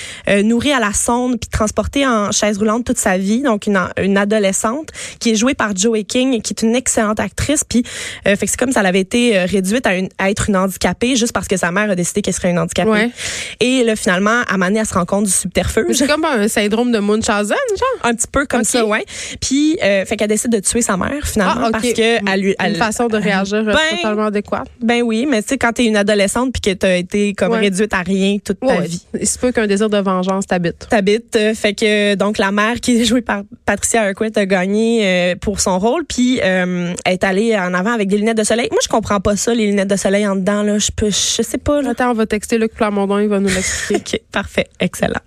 nourrie 0.43 0.71
à 0.71 0.79
la 0.79 0.93
sonde 0.93 1.39
puis 1.39 1.49
transportée 1.49 2.05
en 2.05 2.31
chaise 2.31 2.57
roulante 2.57 2.85
toute 2.85 2.97
sa 2.97 3.17
vie. 3.17 3.41
Donc 3.41 3.67
une, 3.67 3.79
une 4.01 4.17
adolescente 4.17 4.89
qui 5.19 5.31
est 5.31 5.35
jouée 5.35 5.53
par 5.53 5.75
Joey 5.75 6.03
King, 6.03 6.41
qui 6.41 6.53
est 6.53 6.61
une 6.61 6.75
excellente 6.75 7.19
actrice. 7.19 7.63
Puis 7.63 7.83
fait 8.25 8.37
c'est 8.41 8.57
comme 8.57 8.71
ça 8.71 8.81
elle 8.81 8.85
avait 8.85 8.99
été 8.99 9.39
réduite 9.39 9.85
à, 9.85 9.95
une, 9.95 10.09
à 10.17 10.29
être 10.29 10.49
une 10.49 10.57
handicapée 10.57 10.98
juste 11.15 11.33
parce 11.33 11.47
que 11.47 11.57
sa 11.57 11.71
mère 11.71 11.89
a 11.89 11.95
décidé 11.95 12.21
qu'elle 12.21 12.33
serait 12.33 12.51
une 12.51 12.59
handicapée. 12.59 12.89
Ouais. 12.89 13.11
Et 13.59 13.83
là, 13.83 13.95
finalement, 13.95 14.41
à 14.47 14.57
Mané, 14.57 14.79
elle 14.79 14.85
se 14.85 14.93
rend 14.93 15.05
compte 15.05 15.25
du 15.25 15.31
subterfuge. 15.31 15.95
C'est 15.95 16.07
comme 16.07 16.25
un 16.25 16.47
syndrome 16.47 16.91
de 16.91 16.99
Munchausen, 16.99 17.57
genre? 17.69 17.99
Un 18.03 18.13
petit 18.13 18.27
peu 18.31 18.45
comme 18.45 18.61
okay. 18.61 18.69
ça, 18.69 18.85
ouais. 18.85 19.05
Puis, 19.41 19.77
euh, 19.83 20.05
fait 20.05 20.17
qu'elle 20.17 20.29
décide 20.29 20.51
de 20.51 20.59
tuer 20.59 20.81
sa 20.81 20.97
mère, 20.97 21.25
finalement, 21.25 21.65
ah, 21.65 21.69
parce 21.71 21.93
que 21.93 22.31
elle 22.31 22.41
lui... 22.41 22.55
Elle, 22.59 22.71
une 22.71 22.77
façon 22.77 23.07
de 23.07 23.17
réagir 23.17 23.63
ben, 23.63 23.75
totalement 23.95 24.25
adéquate. 24.25 24.67
Ben 24.81 25.01
oui, 25.01 25.25
mais 25.29 25.41
tu 25.41 25.49
sais, 25.49 25.57
quand 25.57 25.73
t'es 25.73 25.85
une 25.85 25.97
adolescente 25.97 26.53
puis 26.53 26.61
que 26.61 26.77
t'as 26.77 26.97
été 26.97 27.33
comme 27.33 27.51
ouais. 27.51 27.59
réduite 27.59 27.93
à 27.93 28.01
rien 28.01 28.37
toute 28.43 28.59
ta 28.59 28.67
ouais. 28.67 28.87
vie. 28.87 29.03
Il 29.19 29.27
se 29.27 29.37
peut 29.37 29.51
qu'un 29.51 29.67
désir 29.67 29.89
de 29.89 29.97
vengeance 29.97 30.47
t'habite. 30.47 30.87
T'habite. 30.89 31.35
Euh, 31.35 31.53
fait 31.53 31.73
que, 31.73 32.15
donc, 32.15 32.37
la 32.37 32.51
mère 32.51 32.79
qui 32.79 33.01
est 33.01 33.05
jouée 33.05 33.21
par 33.21 33.43
Patricia 33.65 34.03
Arquette 34.03 34.37
a 34.37 34.45
gagné 34.45 35.01
euh, 35.03 35.35
pour 35.35 35.59
son 35.59 35.79
rôle, 35.79 36.05
puis 36.05 36.39
euh, 36.43 36.93
elle 37.05 37.13
est 37.13 37.23
allée 37.23 37.55
en 37.57 37.73
avant 37.73 37.91
avec 37.91 38.07
des 38.07 38.17
lunettes 38.17 38.37
de 38.37 38.43
soleil. 38.43 38.67
Moi, 38.71 38.79
je 38.83 38.87
comprends 38.87 39.19
pas 39.19 39.35
ça, 39.35 39.53
les 39.53 39.67
lunettes 39.67 39.89
de 39.89 39.95
soleil 39.95 40.27
en 40.27 40.35
dedans, 40.35 40.63
là. 40.63 40.77
Je 40.77 40.88
peux, 40.91 41.09
je 41.09 41.41
sais 41.41 41.57
pas, 41.57 41.81
là. 41.81 41.91
Attends, 41.91 42.11
on 42.11 42.13
va 42.13 42.25
texter 42.25 42.57
Luc 42.57 42.73
Plamondon, 42.73 43.19
il 43.19 43.27
va 43.27 43.39
nous 43.39 43.49
l'expliquer. 43.49 44.17
OK, 44.23 44.31
parfait, 44.31 44.67
excellent. 44.79 45.21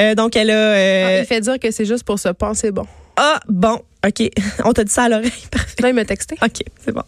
Euh, 0.00 0.14
donc, 0.14 0.36
elle 0.36 0.50
a... 0.50 0.54
Euh... 0.54 1.06
Ah, 1.06 1.18
il 1.20 1.26
fait 1.26 1.40
dire 1.40 1.58
que 1.58 1.70
c'est 1.70 1.84
juste 1.84 2.04
pour 2.04 2.18
se 2.18 2.28
penser 2.28 2.70
bon. 2.70 2.86
Ah, 3.16 3.40
bon, 3.48 3.80
OK. 4.06 4.30
On 4.64 4.72
t'a 4.72 4.84
dit 4.84 4.92
ça 4.92 5.04
à 5.04 5.08
l'oreille. 5.08 5.32
Parfait. 5.50 5.82
Là, 5.82 5.88
il 5.88 5.94
m'a 5.94 6.04
texté. 6.04 6.36
OK, 6.42 6.62
c'est 6.84 6.92
bon. 6.92 7.02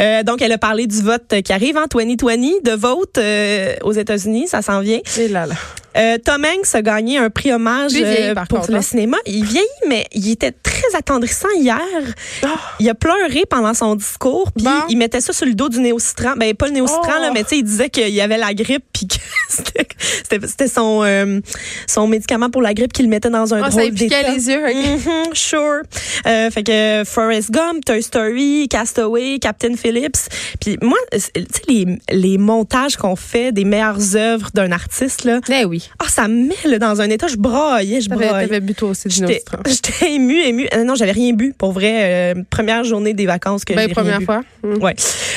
Euh, 0.00 0.22
donc, 0.22 0.42
elle 0.42 0.52
a 0.52 0.58
parlé 0.58 0.86
du 0.86 1.02
vote 1.02 1.34
qui 1.44 1.52
arrive 1.52 1.76
en 1.76 1.86
2020, 1.86 2.62
de 2.64 2.72
vote 2.72 3.18
euh, 3.18 3.74
aux 3.82 3.92
États-Unis. 3.92 4.48
Ça 4.48 4.62
s'en 4.62 4.80
vient. 4.80 5.00
Et 5.18 5.28
là, 5.28 5.46
là. 5.46 5.54
Euh, 5.96 6.16
Tom 6.24 6.44
Hanks 6.44 6.74
a 6.74 6.82
gagné 6.82 7.18
un 7.18 7.28
prix 7.28 7.52
hommage 7.52 7.92
vieillit, 7.92 8.34
pour 8.48 8.60
contre, 8.60 8.70
le 8.70 8.76
hein? 8.76 8.82
cinéma. 8.82 9.16
Il 9.26 9.44
vieillit, 9.44 9.66
mais 9.88 10.06
il 10.12 10.30
était 10.30 10.52
très 10.52 10.94
attendrissant 10.96 11.48
hier. 11.56 11.80
Oh. 12.44 12.46
Il 12.78 12.88
a 12.88 12.94
pleuré 12.94 13.42
pendant 13.50 13.74
son 13.74 13.96
discours, 13.96 14.52
puis 14.52 14.64
bon. 14.64 14.70
il 14.90 14.96
mettait 14.96 15.20
ça 15.20 15.32
sur 15.32 15.46
le 15.46 15.54
dos 15.54 15.68
du 15.68 15.80
néocitran. 15.80 16.34
Ben, 16.36 16.54
pas 16.54 16.66
le 16.66 16.72
néocitran, 16.74 17.14
oh. 17.18 17.22
là, 17.22 17.30
mais 17.32 17.42
tu 17.42 17.50
sais, 17.50 17.58
il 17.58 17.64
disait 17.64 17.88
qu'il 17.88 18.10
y 18.10 18.20
avait 18.20 18.36
la 18.36 18.54
grippe, 18.54 18.84
puis 18.92 19.08
que 19.08 19.16
c'était 20.46 20.68
son, 20.68 21.40
son 21.88 22.06
médicament 22.06 22.50
pour 22.50 22.62
la 22.62 22.74
grippe 22.74 22.92
qu'il 22.92 23.08
mettait 23.08 23.30
dans 23.30 23.52
un 23.54 23.62
oh, 23.66 23.68
drôle 23.68 23.84
ça 23.84 23.90
d'état. 23.90 24.22
les 24.30 24.48
yeux. 24.48 24.66
Mm 24.66 24.98
-hmm, 24.98 25.34
sure. 25.34 25.82
Euh, 26.38 26.50
fait 26.50 26.62
que 26.62 27.02
Forrest 27.04 27.50
Gump, 27.50 27.84
Toy 27.84 28.02
Story, 28.02 28.68
Castaway, 28.68 29.38
Captain 29.38 29.74
Phillips. 29.76 30.28
Puis 30.60 30.76
moi, 30.82 30.98
tu 31.12 31.18
sais, 31.20 31.32
les, 31.68 31.98
les 32.10 32.38
montages 32.38 32.96
qu'on 32.96 33.16
fait 33.16 33.52
des 33.52 33.64
meilleures 33.64 34.16
œuvres 34.16 34.50
d'un 34.54 34.72
artiste, 34.72 35.24
là. 35.24 35.40
Eh 35.50 35.64
oui. 35.64 35.88
Ah, 35.98 36.08
ça 36.08 36.28
me 36.28 36.48
met 36.48 36.54
là, 36.64 36.78
dans 36.78 37.00
un 37.00 37.10
état, 37.10 37.26
je 37.26 37.36
braillais, 37.36 38.00
je 38.00 38.08
braillais. 38.08 38.46
T'avais 38.46 38.60
bu 38.60 38.74
toi 38.74 38.90
aussi 38.90 39.08
J'étais 39.10 40.12
émue, 40.12 40.40
émue. 40.40 40.68
Euh, 40.74 40.84
non, 40.84 40.94
j'avais 40.94 41.12
rien 41.12 41.32
bu, 41.32 41.54
pour 41.56 41.72
vrai. 41.72 42.34
Euh, 42.34 42.42
première 42.50 42.84
journée 42.84 43.14
des 43.14 43.26
vacances 43.26 43.64
que 43.64 43.74
ben, 43.74 43.88
j'ai 43.88 43.94
première 43.94 44.18
rien 44.18 44.26
fois. 44.26 44.40
Bu. 44.62 44.76
Ouais. 44.80 44.94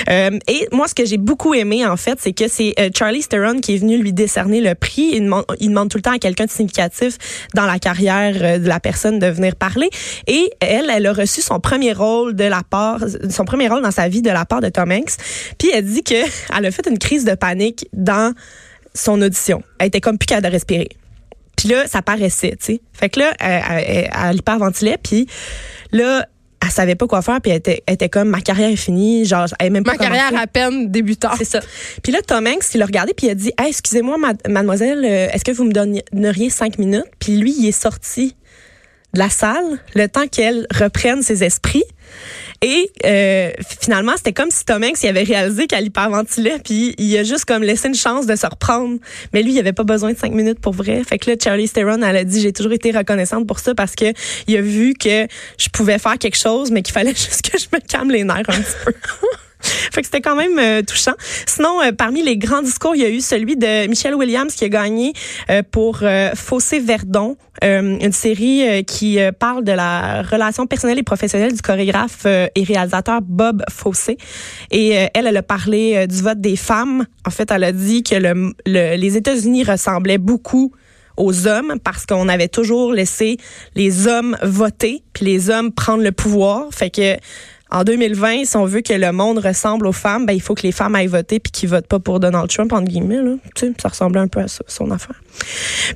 Euh, 0.10 0.38
et 0.48 0.68
moi, 0.72 0.88
ce 0.88 0.96
que 0.96 1.06
j'ai 1.06 1.18
beaucoup 1.18 1.54
aimé, 1.54 1.86
en 1.86 1.98
fait, 1.98 2.20
c'est 2.20 2.34
que 2.34 2.48
c'est 2.48 2.74
euh, 2.80 2.90
Charlie 2.98 3.24
Theron 3.24 3.60
qui 3.60 3.76
est 3.76 3.78
venu 3.78 3.98
lui 3.98 4.14
décerner 4.14 4.62
le 4.62 4.76
prix. 4.76 5.12
Il 5.14 5.24
demande, 5.24 5.46
il 5.60 5.70
demande 5.70 5.90
tout 5.90 5.98
le 5.98 6.04
temps 6.04 6.14
à 6.14 6.20
quelqu'un 6.20 6.46
de 6.46 6.52
significatif 6.52 7.18
dans 7.54 7.66
la 7.66 7.80
carrière 7.80 8.36
euh, 8.42 8.58
de 8.58 8.68
la 8.68 8.80
personne 8.80 9.20
de 9.20 9.28
venir 9.28 9.56
parler. 9.56 9.90
Et 10.28 10.52
elle, 10.60 10.90
elle 10.96 11.08
a 11.08 11.14
reçu 11.14 11.42
son 11.42 11.60
premier 11.60 11.94
rôle 11.94 12.36
de 12.36 12.44
la 12.44 12.62
part, 12.64 13.00
son 13.30 13.46
premier 13.46 13.68
rôle 13.68 13.82
dans 13.82 13.92
sa 13.92 14.08
vie 14.08 14.22
de 14.22 14.30
la 14.30 14.46
part 14.46 14.62
de 14.62 14.70
Tom 14.70 14.92
Hanks. 14.92 15.18
Puis 15.58 15.70
elle 15.74 15.86
dit 15.86 16.04
que 16.04 16.16
elle 16.58 16.66
a 16.66 16.72
fait 16.72 16.88
une 16.88 17.00
crise 17.00 17.26
de 17.26 17.36
panique 17.36 17.88
dans 17.94 18.34
son 18.94 19.22
audition. 19.22 19.64
Elle 19.80 19.88
était 19.88 20.02
comme 20.02 20.18
plus 20.18 20.28
capable 20.28 20.48
de 20.48 20.52
respirer. 20.52 20.90
Puis 21.56 21.70
là, 21.70 21.86
ça 21.88 22.02
paraissait, 22.02 22.58
tu 22.60 22.66
sais. 22.66 22.82
Fait 22.92 23.10
que 23.10 23.20
là, 23.20 23.34
elle, 23.40 23.62
elle, 23.88 24.10
elle 24.30 24.36
hyperventilait, 24.38 24.98
puis 24.98 25.28
là, 25.92 26.26
elle 26.64 26.72
savait 26.72 26.96
pas 26.96 27.08
quoi 27.08 27.22
faire, 27.22 27.42
puis 27.42 27.52
elle 27.52 27.58
était, 27.58 27.84
elle 27.86 27.96
était 27.96 28.10
comme, 28.10 28.30
ma 28.30 28.42
carrière 28.42 28.70
est 28.70 28.76
finie, 28.76 29.26
genre, 29.26 29.48
elle 29.60 29.68
est 29.68 29.70
même 29.70 29.84
pas 29.84 29.94
Ma 29.94 29.98
carrière 29.98 30.32
à 30.36 30.48
peine 30.48 30.92
débutante. 30.92 31.36
C'est 31.38 31.46
ça. 31.46 31.60
Puis 32.04 32.12
là, 32.12 32.20
Tom 32.26 32.46
Hanks, 32.48 32.74
il 32.74 32.78
l'a 32.78 32.86
regardé, 32.86 33.14
puis 33.14 33.28
il 33.28 33.32
a 33.32 33.36
dit, 33.36 33.52
hey, 33.60 33.70
excusez-moi, 33.70 34.18
mademoiselle, 34.48 35.04
est-ce 35.06 35.44
que 35.44 35.52
vous 35.52 35.64
me 35.64 35.72
donneriez 35.72 36.50
cinq 36.50 36.78
minutes? 36.78 37.06
Puis 37.20 37.38
lui, 37.38 37.54
il 37.58 37.68
est 37.68 37.72
sorti 37.72 38.36
de 39.14 39.20
la 39.20 39.30
salle, 39.30 39.80
le 39.96 40.08
temps 40.08 40.28
qu'elle 40.28 40.68
reprenne 40.74 41.22
ses 41.22 41.44
esprits. 41.44 41.84
Et 42.62 42.92
euh, 43.06 43.52
finalement, 43.82 44.14
c'était 44.18 44.34
comme 44.34 44.52
si 44.52 44.64
Tom 44.66 44.84
Hanks 44.84 45.04
avait 45.04 45.24
réalisé 45.24 45.66
qu'elle 45.66 45.86
hyperventilait, 45.86 46.60
puis 46.64 46.94
il 46.98 47.18
a 47.18 47.24
juste 47.24 47.46
comme 47.46 47.64
laissé 47.64 47.88
une 47.88 47.96
chance 47.96 48.28
de 48.28 48.36
se 48.36 48.46
reprendre. 48.46 49.00
Mais 49.34 49.42
lui, 49.42 49.54
il 49.54 49.60
avait 49.60 49.74
pas 49.74 49.84
besoin 49.84 50.14
de 50.14 50.18
cinq 50.18 50.32
minutes 50.32 50.60
pour 50.60 50.74
vrai. 50.74 51.04
Fait 51.04 51.18
que 51.18 51.32
là, 51.32 51.38
Charlie 51.42 51.68
Theron, 51.68 52.02
elle 52.04 52.18
a 52.18 52.24
dit, 52.24 52.40
j'ai 52.40 52.54
toujours 52.54 52.74
été 52.74 52.92
reconnaissante 52.92 53.48
pour 53.48 53.60
ça 53.60 53.74
parce 53.74 53.96
que 53.96 54.14
il 54.48 54.58
a 54.58 54.62
vu 54.62 54.94
que 54.94 55.28
je 55.58 55.70
pouvais 55.70 55.98
faire 55.98 56.20
quelque 56.20 56.38
chose, 56.38 56.70
mais 56.70 56.84
qu'il 56.84 56.94
fallait 56.94 57.12
juste 57.16 57.50
que 57.50 57.58
je 57.58 57.66
me 57.74 57.80
calme 57.80 58.12
les 58.12 58.24
nerfs 58.24 58.44
un 58.48 58.62
petit 58.62 58.76
peu. 58.86 58.94
Fait 59.62 60.02
que 60.02 60.08
c'était 60.08 60.22
quand 60.22 60.36
même 60.36 60.58
euh, 60.60 60.82
touchant. 60.82 61.14
Sinon, 61.46 61.82
euh, 61.82 61.92
parmi 61.92 62.24
les 62.24 62.38
grands 62.38 62.62
discours, 62.62 62.96
il 62.96 63.02
y 63.02 63.06
a 63.06 63.10
eu 63.10 63.22
celui 63.22 63.56
de 63.56 63.88
Michelle 63.88 64.16
Williams 64.16 64.54
qui 64.54 64.66
a 64.66 64.70
gagné 64.70 65.14
euh, 65.50 65.64
pour 65.70 66.04
Fossé 66.36 66.80
Verdon, 66.80 67.38
une 67.62 68.12
série 68.12 68.84
qui 68.86 69.20
parle 69.40 69.64
de 69.64 69.72
la 69.72 70.24
relation 70.24 70.66
personnelle 70.66 70.98
et 70.98 71.04
professionnelle 71.04 71.54
du 71.54 71.62
chorégraphe 71.62 72.26
et 72.26 72.64
réalisateur 72.64 73.22
Bob 73.22 73.64
Fossé. 73.70 74.18
Et 74.72 74.90
elle, 75.14 75.28
elle 75.28 75.38
a 75.38 75.44
parlé 75.44 76.08
du 76.08 76.22
vote 76.22 76.42
des 76.42 76.56
femmes. 76.56 77.06
En 77.26 77.30
fait, 77.30 77.52
elle 77.52 77.64
a 77.64 77.72
dit 77.72 78.04
que 78.04 78.16
le, 78.16 78.54
le, 78.66 78.96
les 78.96 79.18
États-Unis 79.18 79.64
ressemblaient 79.64 80.18
beaucoup 80.18 80.74
aux 81.18 81.48
hommes 81.48 81.76
parce 81.84 82.06
qu'on 82.06 82.28
avait 82.28 82.48
toujours 82.48 82.94
laissé 82.94 83.38
les 83.76 84.08
hommes 84.08 84.38
voter 84.42 85.04
puis 85.14 85.26
les 85.26 85.50
hommes 85.50 85.72
prendre 85.72 86.04
le 86.04 86.12
pouvoir. 86.12 86.68
Fait 86.72 86.90
que 86.90 87.18
en 87.72 87.84
2020, 87.84 88.46
si 88.46 88.58
on 88.58 88.66
veut 88.66 88.82
que 88.82 88.94
le 88.94 89.12
monde 89.12 89.40
ressemble 89.40 89.88
aux 89.88 89.92
femmes, 89.94 90.26
ben, 90.26 90.34
il 90.34 90.42
faut 90.42 90.56
que 90.56 90.64
les 90.64 90.72
femmes 90.72 90.96
aillent 90.96 91.08
voter 91.08 91.40
puis 91.40 91.52
qu'ils 91.52 91.70
votent 91.70 91.88
pas 91.88 92.00
pour 92.00 92.20
Donald 92.20 92.50
Trump, 92.50 92.74
entre 92.74 92.86
guillemets. 92.90 93.22
Là. 93.22 93.32
Tu 93.56 93.68
sais, 93.68 93.74
ça 93.82 93.90
ressemblait 93.90 94.20
un 94.20 94.28
peu 94.28 94.40
à 94.42 94.48
ça, 94.48 94.64
son 94.68 94.92
affaire. 94.92 95.16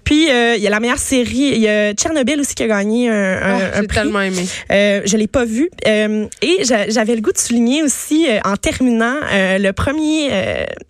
Puis, 0.03 0.29
euh, 0.32 0.55
il 0.55 0.63
y 0.63 0.67
a 0.67 0.70
la 0.70 0.79
meilleure 0.79 0.98
série. 0.98 1.51
Il 1.53 1.60
y 1.60 1.67
a 1.67 1.94
Tchernobyl 1.94 2.39
aussi 2.39 2.55
qui 2.55 2.63
a 2.63 2.67
gagné 2.67 3.10
un, 3.10 3.13
un, 3.13 3.58
Oh, 3.58 3.62
un 3.75 3.84
prix. 3.84 3.88
tellement 3.98 4.22
aimé. 4.22 4.46
Euh, 4.72 5.01
je 5.05 5.17
l'ai 5.17 5.27
pas 5.27 5.46
vu. 5.46 5.70
Euh, 5.88 6.25
et 6.41 6.63
j'a- 6.63 6.89
j'avais 6.89 7.15
le 7.15 7.22
goût 7.22 7.32
de 7.32 7.38
souligner 7.38 7.84
aussi, 7.84 8.25
en 8.46 8.55
terminant, 8.55 9.15
le 9.32 9.72
premier, 9.72 10.29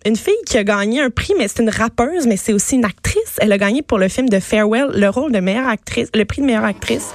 une 0.04 0.16
fille 0.16 0.34
qui 0.46 0.56
a 0.58 0.64
gagné 0.64 1.00
un 1.00 1.10
prix, 1.10 1.34
mais 1.38 1.48
c'est 1.48 1.62
une 1.62 1.70
rappeuse, 1.70 2.26
mais 2.26 2.36
c'est 2.36 2.52
aussi 2.52 2.76
une 2.76 2.84
actrice. 2.84 3.36
Elle 3.38 3.52
a 3.52 3.58
gagné 3.58 3.82
pour 3.82 3.98
le 3.98 4.08
film 4.08 4.28
de 4.28 4.38
Farewell 4.38 4.90
le 4.94 5.08
rôle 5.08 5.32
de 5.32 5.40
meilleure 5.40 5.68
actrice, 5.68 6.08
le 6.14 6.24
prix 6.24 6.40
de 6.42 6.46
meilleure 6.46 6.64
actrice. 6.64 7.08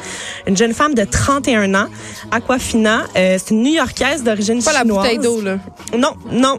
Une 0.48 0.58
jeune 0.58 0.74
femme 0.74 0.94
de 0.94 1.04
31 1.06 1.74
ans, 1.76 1.88
Aquafina. 2.32 3.06
C'est 3.16 3.52
une 3.52 3.61
New-Yorkaise 3.62 4.24
d'origine 4.24 4.62
Pas 4.64 4.74
la 4.74 4.82
chinoise. 4.82 4.98
bouteille 5.04 5.20
d'eau, 5.20 5.42
là. 5.42 5.58
Non, 5.98 6.14
non. 6.32 6.58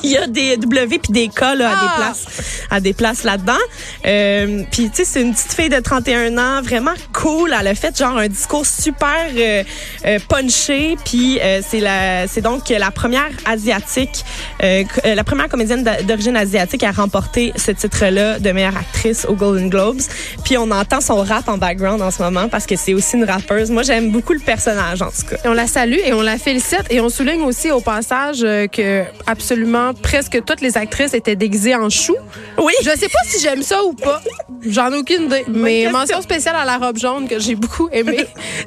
Il 0.04 0.10
y 0.10 0.16
a 0.16 0.26
des 0.26 0.56
W 0.56 0.98
puis 0.98 1.12
des 1.12 1.28
K 1.28 1.40
là, 1.40 1.48
à 1.50 1.54
des 1.56 1.64
Ah! 1.64 1.94
places, 1.96 2.26
à 2.70 2.80
des 2.80 2.92
places 2.92 3.22
là-dedans. 3.24 3.52
Euh, 4.06 4.62
puis 4.70 4.90
tu 4.90 4.96
sais, 4.96 5.04
c'est 5.04 5.22
une 5.22 5.34
petite 5.34 5.52
fille 5.52 5.68
de 5.68 5.78
31 5.80 6.38
ans, 6.38 6.62
vraiment 6.62 6.94
cool. 7.12 7.54
Elle 7.58 7.66
a 7.66 7.74
fait 7.74 7.96
genre 7.98 8.16
un 8.16 8.28
discours 8.28 8.64
super 8.66 9.26
euh, 9.36 9.62
euh, 10.06 10.18
punché. 10.28 10.96
Puis 11.04 11.38
euh, 11.40 11.60
c'est 11.66 11.80
la, 11.80 12.26
c'est 12.28 12.40
donc 12.40 12.68
la 12.70 12.90
première 12.90 13.28
asiatique, 13.44 14.24
euh, 14.62 14.84
euh, 15.04 15.14
la 15.14 15.24
première 15.24 15.48
comédienne 15.48 15.84
d'origine 16.04 16.36
asiatique 16.36 16.82
à 16.82 16.92
remporter 16.92 17.52
ce 17.56 17.70
titre-là 17.72 18.38
de 18.38 18.52
meilleure 18.52 18.76
actrice 18.76 19.26
aux 19.26 19.34
Golden 19.34 19.68
Globes. 19.68 20.00
Puis 20.44 20.56
on 20.56 20.70
entend 20.70 21.00
son 21.00 21.16
rap 21.22 21.48
en 21.48 21.58
background 21.58 22.00
en 22.02 22.10
ce 22.10 22.22
moment 22.22 22.48
parce 22.48 22.66
que 22.66 22.76
c'est 22.76 22.94
aussi 22.94 23.16
une 23.16 23.24
rappeuse. 23.24 23.70
Moi, 23.70 23.82
j'aime 23.82 24.10
beaucoup 24.10 24.32
le 24.32 24.40
personnage 24.40 25.02
en 25.02 25.10
tout 25.10 25.26
cas. 25.28 25.36
Et 25.44 25.48
on 25.48 25.52
la 25.52 25.66
salue 25.66 25.98
et 26.04 26.12
on 26.12 26.22
la 26.22 26.38
félicite 26.38 26.84
et 26.90 27.00
on 27.00 27.08
souligne 27.08 27.42
aussi 27.42 27.70
au 27.70 27.80
passage 27.80 28.40
que 28.40 29.04
absolument 29.26 29.89
presque 29.98 30.42
toutes 30.44 30.60
les 30.60 30.76
actrices 30.76 31.14
étaient 31.14 31.36
déguisées 31.36 31.74
en 31.74 31.88
chou. 31.90 32.16
Oui. 32.58 32.72
Je 32.82 32.90
sais 32.90 33.08
pas 33.08 33.18
si 33.26 33.40
j'aime 33.42 33.62
ça 33.62 33.82
ou 33.84 33.92
pas. 33.92 34.20
J'en 34.66 34.92
ai 34.92 34.96
aucune 34.96 35.24
idée. 35.24 35.44
Mais 35.48 35.82
question. 35.82 35.98
mention 35.98 36.22
spéciale 36.22 36.56
à 36.56 36.64
la 36.64 36.76
robe 36.78 36.98
jaune 36.98 37.26
que 37.28 37.38
j'ai 37.38 37.54
beaucoup 37.54 37.88
aimée. 37.92 38.26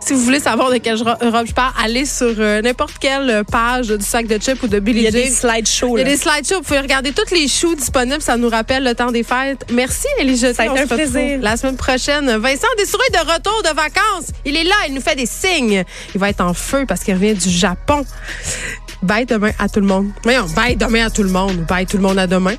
si, 0.00 0.12
vous 0.12 0.20
voulez 0.20 0.40
savoir 0.40 0.70
de 0.70 0.78
quelle 0.78 0.96
ro- 0.96 1.14
robe 1.20 1.46
je 1.46 1.52
parle, 1.54 1.72
allez 1.82 2.04
sur 2.04 2.34
euh, 2.38 2.60
n'importe 2.62 2.98
quelle 2.98 3.44
page 3.50 3.88
du 3.88 4.04
sac 4.04 4.26
de 4.26 4.38
chips 4.38 4.62
ou 4.62 4.68
de 4.68 4.80
Billy 4.80 5.00
Il 5.00 5.04
y 5.04 5.08
a 5.08 5.10
des 5.10 5.26
Jean. 5.26 5.34
slideshows. 5.50 5.96
Il 5.98 6.00
y 6.00 6.02
a 6.02 6.04
des 6.04 6.16
slideshows. 6.16 6.56
Vous 6.56 6.62
pouvez 6.62 6.80
regarder 6.80 7.12
tous 7.12 7.32
les 7.34 7.46
choux 7.48 7.74
disponibles. 7.74 8.22
Ça 8.22 8.36
nous 8.36 8.48
rappelle 8.48 8.82
le 8.84 8.94
temps 8.94 9.12
des 9.12 9.22
fêtes. 9.22 9.64
Merci, 9.72 10.06
Jeté. 10.18 10.54
Ça 10.54 10.62
a 10.64 10.66
été 10.66 10.80
un 10.80 10.86
plaisir. 10.86 11.38
La 11.40 11.56
semaine 11.56 11.76
prochaine, 11.76 12.36
Vincent 12.38 12.66
Dessouré 12.78 13.04
de 13.12 13.18
retour 13.32 13.62
de 13.62 13.68
vacances. 13.74 14.26
Il 14.44 14.56
est 14.56 14.64
là. 14.64 14.74
Il 14.88 14.94
nous 14.94 15.00
fait 15.00 15.16
des 15.16 15.26
signes. 15.26 15.84
Il 16.14 16.20
va 16.20 16.30
être 16.30 16.40
en 16.40 16.54
feu 16.54 16.84
parce 16.88 17.02
qu'il 17.04 17.14
revient 17.14 17.34
du 17.34 17.48
Japon. 17.50 18.04
Bye 19.02 19.24
demain 19.26 19.52
à 19.58 19.68
tout 19.68 19.80
le 19.80 19.86
monde. 19.86 20.10
Voyons, 20.24 20.46
Bye 20.54 20.76
demain 20.76 21.06
à 21.06 21.10
tout 21.10 21.22
le 21.22 21.30
monde. 21.30 21.64
Bye 21.68 21.86
tout 21.86 21.96
le 21.96 22.02
monde 22.02 22.18
à 22.18 22.26
demain. 22.26 22.54